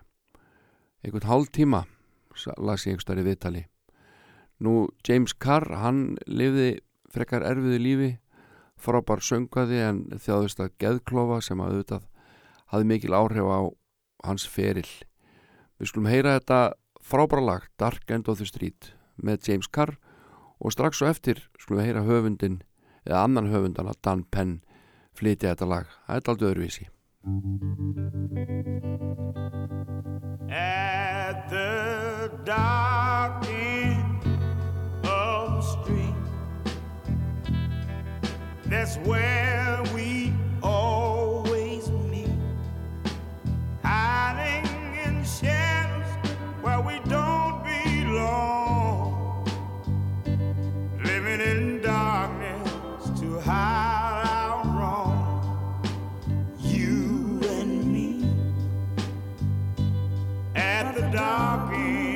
Einhvern 1.04 1.28
hálf 1.28 1.52
tíma 1.52 1.84
las 2.56 2.88
ég 2.88 2.94
einhverstari 2.96 3.28
viðtali. 3.28 3.66
Nú 4.64 4.86
James 5.04 5.36
Carr 5.36 5.76
hann 5.84 6.14
lifði 6.24 6.78
frekar 7.12 7.44
erfiðu 7.44 7.84
lífi 7.84 8.14
frábær 8.84 9.22
söngaði 9.24 9.80
en 9.84 10.04
þjáðist 10.20 10.60
að 10.60 10.74
geðklofa 10.82 11.40
sem 11.44 11.60
að 11.60 11.72
auðvitað 11.72 12.06
hafði 12.72 12.90
mikil 12.90 13.16
áhrif 13.16 13.48
á 13.48 13.60
hans 14.24 14.46
feril. 14.48 14.88
Við 15.78 15.90
skulum 15.90 16.10
heyra 16.10 16.36
þetta 16.38 16.60
frábæra 17.04 17.44
lag 17.44 17.68
Dark 17.80 18.10
End 18.10 18.28
of 18.28 18.38
the 18.40 18.48
Street 18.48 18.94
með 19.16 19.48
James 19.48 19.68
Carr 19.68 19.96
og 20.60 20.72
strax 20.72 21.00
svo 21.00 21.10
eftir 21.10 21.42
skulum 21.60 21.82
við 21.82 21.90
heyra 21.90 22.06
höfundin 22.06 22.62
eða 23.04 23.24
annan 23.26 23.50
höfundan 23.52 23.90
að 23.90 24.00
Dan 24.04 24.24
Penn 24.30 24.60
flytja 25.14 25.54
þetta 25.54 25.68
lag. 25.68 25.86
Það 26.06 26.16
er 26.16 26.30
aldrei 26.32 26.48
öðruvísi. 26.50 26.88
At 30.50 31.48
the 31.50 32.30
dark 32.44 33.48
end 33.48 34.26
of 35.04 35.56
the 35.56 35.62
street, 35.62 36.03
that's 38.74 38.96
where 39.06 39.80
we 39.94 40.32
always 40.60 41.88
meet. 42.10 42.28
Hiding 43.84 44.66
in 45.04 45.24
shadows 45.24 46.10
where 46.60 46.80
we 46.80 46.98
don't 47.08 47.62
belong. 47.62 49.46
Living 51.04 51.40
in 51.40 51.82
darkness 51.82 53.20
to 53.20 53.38
hide 53.38 54.24
our 54.26 54.64
wrong. 54.76 55.86
You 56.58 57.40
and 57.44 57.92
me 57.92 58.28
at 60.56 60.96
the 60.96 61.02
dark 61.12 61.72
end 61.74 62.13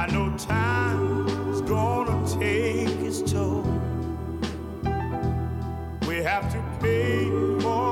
I 0.00 0.06
know 0.06 0.34
time's 0.38 1.60
gonna 1.60 2.26
take 2.26 2.88
its 3.00 3.20
toll. 3.20 3.60
We 6.08 6.22
have 6.22 6.50
to 6.54 6.78
pay 6.80 7.28
for 7.60 7.89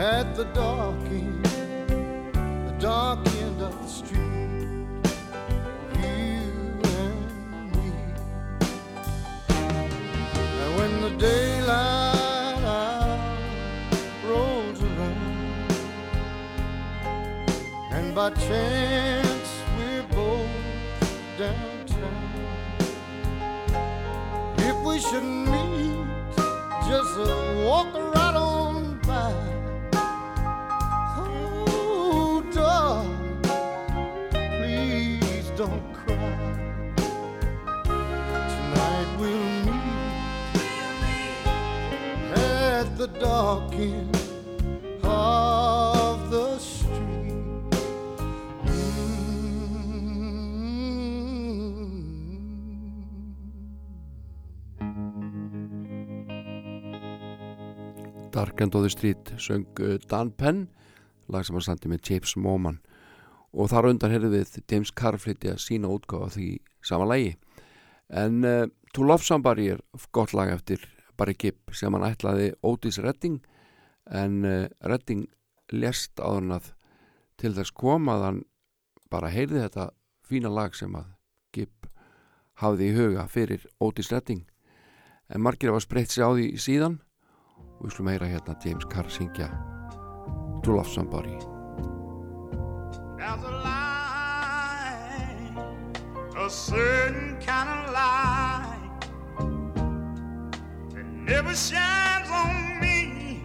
at 0.00 0.34
the 0.34 0.44
dark 0.54 0.96
end, 1.10 1.44
the 1.44 2.74
dark 2.78 3.18
end 3.26 3.60
of 3.60 3.78
the 3.82 3.86
street. 3.86 4.18
You 6.00 6.40
and 6.96 7.70
me. 7.76 7.92
And 10.62 10.70
when 10.78 10.92
the 11.02 11.10
daylight 11.18 12.62
rolls 14.26 14.82
around, 14.82 15.72
and 17.92 18.14
by 18.14 18.30
chance 18.30 19.50
we're 19.76 20.06
both 20.14 20.48
downtown, 21.36 22.46
if 24.56 24.76
we 24.82 24.98
should 24.98 25.24
meet, 25.24 26.06
just 26.88 27.18
uh, 27.18 27.64
walk 27.66 27.89
dark 43.20 43.72
end 43.74 44.16
of 45.04 46.30
the 46.30 46.58
street. 46.58 47.34
Dark 58.32 58.60
and 58.60 58.74
of 58.74 58.82
the 58.82 58.90
Street 58.90 59.32
söng 59.36 59.66
uh, 59.80 59.98
Dan 60.08 60.30
Penn 60.30 60.68
lag 61.28 61.44
sem 61.44 61.54
hann 61.54 61.62
sandi 61.62 61.90
með 61.92 62.08
James 62.08 62.36
Moman. 62.36 62.80
Og 63.52 63.68
þar 63.68 63.90
undan 63.90 64.14
heyrðu 64.14 64.30
við 64.32 64.62
James 64.70 64.94
Carr 64.96 65.18
flytja 65.20 65.58
sína 65.60 65.90
útgáfa 65.92 66.32
því 66.38 66.48
sama 66.86 67.04
lagi. 67.10 67.34
En 68.08 68.40
uh, 68.46 68.64
To 68.94 69.04
Love 69.04 69.26
Somebody 69.26 69.68
er 69.74 69.84
gott 70.14 70.32
lag 70.32 70.54
eftir 70.54 70.88
Barry 71.20 71.36
Gibb 71.36 71.74
sem 71.76 71.92
hann 71.92 72.06
ætlaði 72.08 72.54
Otis 72.64 72.96
Redding 73.04 73.42
en 74.08 74.44
uh, 74.48 74.64
Redding 74.88 75.26
lest 75.76 76.16
á 76.16 76.32
hann 76.32 76.48
að 76.56 76.72
til 77.40 77.52
þess 77.56 77.76
kom 77.76 78.08
að 78.08 78.24
hann 78.24 78.40
bara 79.12 79.28
heyrði 79.32 79.60
þetta 79.66 79.90
fína 80.24 80.48
lag 80.52 80.72
sem 80.76 80.94
að 80.96 81.12
Gibb 81.52 81.88
hafði 82.62 82.88
í 82.88 82.96
huga 82.96 83.26
fyrir 83.28 83.66
Otis 83.82 84.10
Redding. 84.12 84.44
En 85.28 85.42
margir 85.44 85.70
hafa 85.72 85.80
spreytt 85.84 86.12
sig 86.14 86.24
á 86.24 86.30
því 86.32 86.46
síðan. 86.60 87.00
Og 87.80 87.86
við 87.86 87.92
slum 87.96 88.10
heyra 88.12 88.28
hérna 88.30 88.56
James 88.64 88.86
Carr 88.92 89.08
syngja 89.12 89.48
To 90.64 90.70
Love 90.76 90.88
Somebody. 90.92 91.36
There's 93.20 93.44
a 93.44 93.52
line, 93.64 95.56
a 96.36 96.48
certain 96.48 97.36
kind 97.40 97.68
of 97.68 97.92
light 97.92 98.39
never 101.30 101.54
shines 101.54 102.28
on 102.28 102.80
me. 102.80 103.40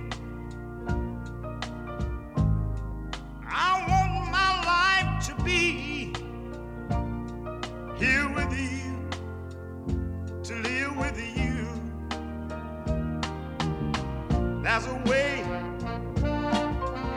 I 3.48 3.86
want 3.88 4.32
my 4.32 4.52
life 4.74 5.28
to 5.28 5.36
be 5.44 6.12
here 7.96 8.28
with 8.34 8.52
you, 8.60 9.08
to 10.46 10.54
live 10.68 10.98
with 10.98 11.20
you. 11.38 11.68
There's 14.64 14.88
a 14.88 15.00
way 15.06 15.44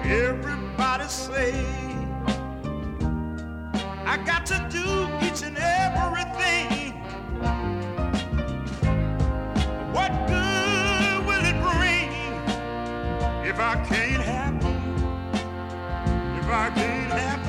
everybody 0.04 1.08
say 1.08 1.64
I 4.04 4.22
got 4.26 4.44
to 4.46 4.68
do 4.70 5.08
each 5.26 5.42
and 5.42 5.56
everything. 5.56 6.27
If 13.58 13.64
I 13.64 13.74
can't 13.86 14.22
have 14.22 14.62
you? 14.62 14.70
If 16.38 16.48
I 16.48 16.70
can't 16.76 17.10
have? 17.10 17.47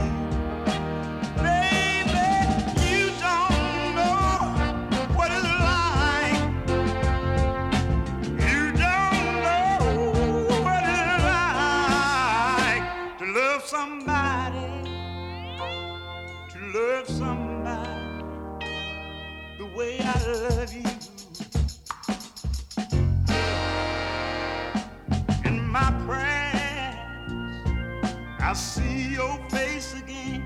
I 28.50 28.54
see 28.54 29.14
your 29.14 29.38
face 29.50 29.94
again. 29.94 30.42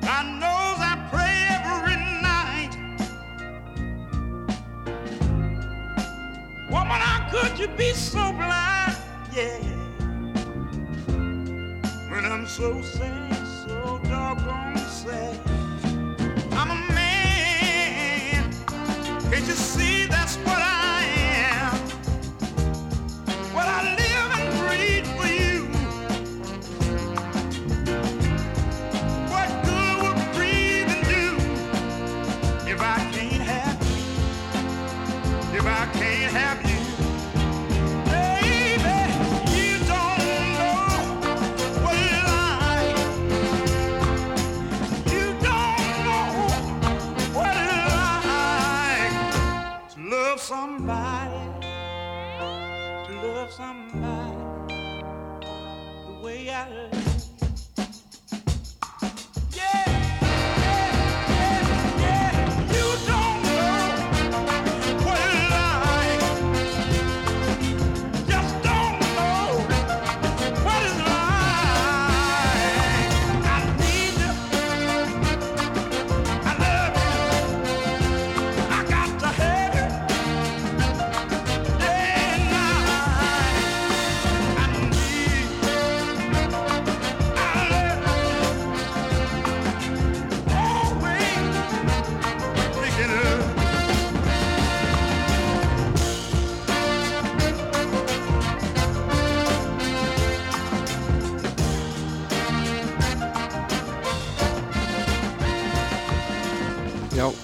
God 0.00 0.26
knows 0.40 0.78
I 0.82 0.98
pray 1.12 1.46
every 1.62 1.94
night. 2.20 2.74
Woman, 6.72 7.00
how 7.06 7.30
could 7.30 7.56
you 7.56 7.68
be 7.68 7.92
so 7.92 8.32
blind? 8.32 8.96
Yeah. 9.32 9.60
When 12.10 12.24
I'm 12.24 12.48
so 12.48 12.82
sad, 12.82 13.46
so 13.64 14.00
doggone 14.02 14.78
sad. 14.78 15.38
I'm 16.50 16.70
a 16.72 16.92
man. 16.92 18.52
Can't 19.30 19.46
you 19.46 19.54
see 19.54 20.06
that's 20.06 20.34
what 20.38 20.58
I 20.58 20.91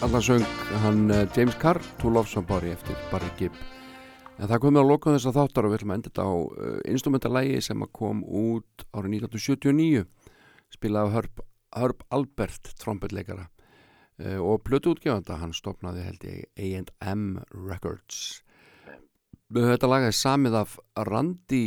Allan 0.09 0.23
söng 0.23 0.45
hann 0.83 1.11
eh, 1.11 1.29
James 1.37 1.55
Carr 1.55 1.83
To 2.01 2.09
Love 2.09 2.29
Somebody 2.29 2.71
eftir 2.73 2.97
Barry 3.11 3.29
Gibb. 3.37 3.53
En 4.41 4.49
það 4.49 4.61
komið 4.63 4.81
að 4.81 4.89
loka 4.89 5.13
þess 5.13 5.29
að 5.29 5.35
þáttar 5.37 5.67
og 5.67 5.73
við 5.73 5.77
ætlum 5.77 5.91
að 5.91 5.97
enda 5.99 6.09
þetta 6.09 6.25
á 6.25 6.33
uh, 6.33 6.77
instrumentalægi 6.89 7.59
sem 7.67 7.83
kom 7.93 8.23
út 8.25 8.85
árið 8.97 9.17
1979 9.19 10.07
spilaði 10.73 11.13
Herb, 11.13 11.43
Herb 11.77 12.01
Albert 12.17 12.71
trombetleikara 12.81 13.45
uh, 13.51 14.39
og 14.41 14.63
blötu 14.65 14.95
útgefanda 14.95 15.37
hann 15.43 15.53
stopnaði 15.53 16.07
held 16.07 16.25
ég 16.25 16.47
A&M 16.57 17.27
Records. 17.53 18.41
Þetta 19.53 19.91
lag 19.93 20.07
er 20.07 20.17
samið 20.17 20.57
af 20.63 20.79
Randy 21.11 21.67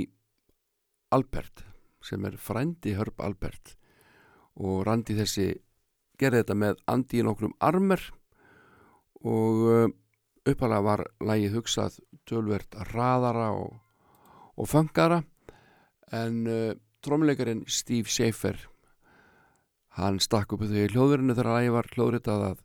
Albert 1.13 1.61
sem 2.01 2.25
er 2.25 2.39
frændi 2.41 2.95
Herb 2.97 3.21
Albert. 3.21 3.75
Og 4.57 4.81
Randy 4.89 5.19
þessi 5.19 5.51
gerði 6.17 6.41
þetta 6.41 6.57
með 6.65 6.83
Andi 6.89 7.21
í 7.21 7.27
nokkrum 7.27 7.53
armer 7.61 8.07
og 9.27 9.65
uh, 9.67 9.85
uppalega 10.47 10.85
var 10.85 11.05
lægið 11.21 11.57
hugsað 11.59 11.99
tölvert 12.29 12.75
raðara 12.93 13.51
og, 13.53 13.77
og 14.57 14.69
fangara 14.69 15.21
en 16.11 16.43
uh, 16.47 16.73
trómuleikarin 17.05 17.63
Steve 17.67 18.09
Schaefer 18.09 18.57
hann 19.99 20.19
stakk 20.23 20.55
upp 20.55 20.65
því 20.65 20.89
hljóðverinu 20.93 21.35
þegar 21.35 21.57
lægið 21.57 21.75
var 21.75 21.89
hljóðritað 21.95 22.45
að 22.51 22.59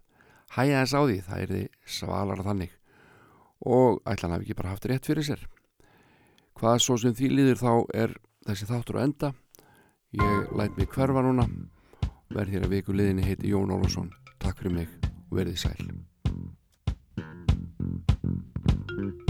hæja 0.54 0.82
þess 0.82 0.94
á 0.94 1.00
því, 1.02 1.18
það 1.26 1.42
er 1.42 1.52
því 1.52 1.62
svalara 1.96 2.46
þannig. 2.46 2.74
Og 3.66 4.00
ætlan 4.06 4.36
hafi 4.36 4.46
ekki 4.46 4.58
bara 4.58 4.74
haft 4.74 4.88
rétt 4.90 5.08
fyrir 5.08 5.26
sér. 5.26 5.46
Hvað 6.56 6.82
svo 6.84 6.98
sem 7.00 7.16
því 7.16 7.30
líður 7.32 7.62
þá 7.62 7.72
er 8.04 8.16
þessi 8.46 8.70
þáttur 8.70 9.00
að 9.00 9.08
enda. 9.10 9.32
Ég 10.16 10.52
læt 10.56 10.76
mig 10.78 10.92
hverfa 10.92 11.24
núna. 11.26 11.48
Verð 12.32 12.56
hér 12.56 12.66
að 12.68 12.76
viku 12.76 12.96
liðinni 12.96 13.26
heiti 13.26 13.52
Jón 13.52 13.74
Ólafsson. 13.74 14.12
Takk 14.42 14.62
fyrir 14.62 14.78
mig 14.80 15.00
verðið 15.32 15.64
sæl 15.66 15.90
Mm-hmm. 17.18 19.25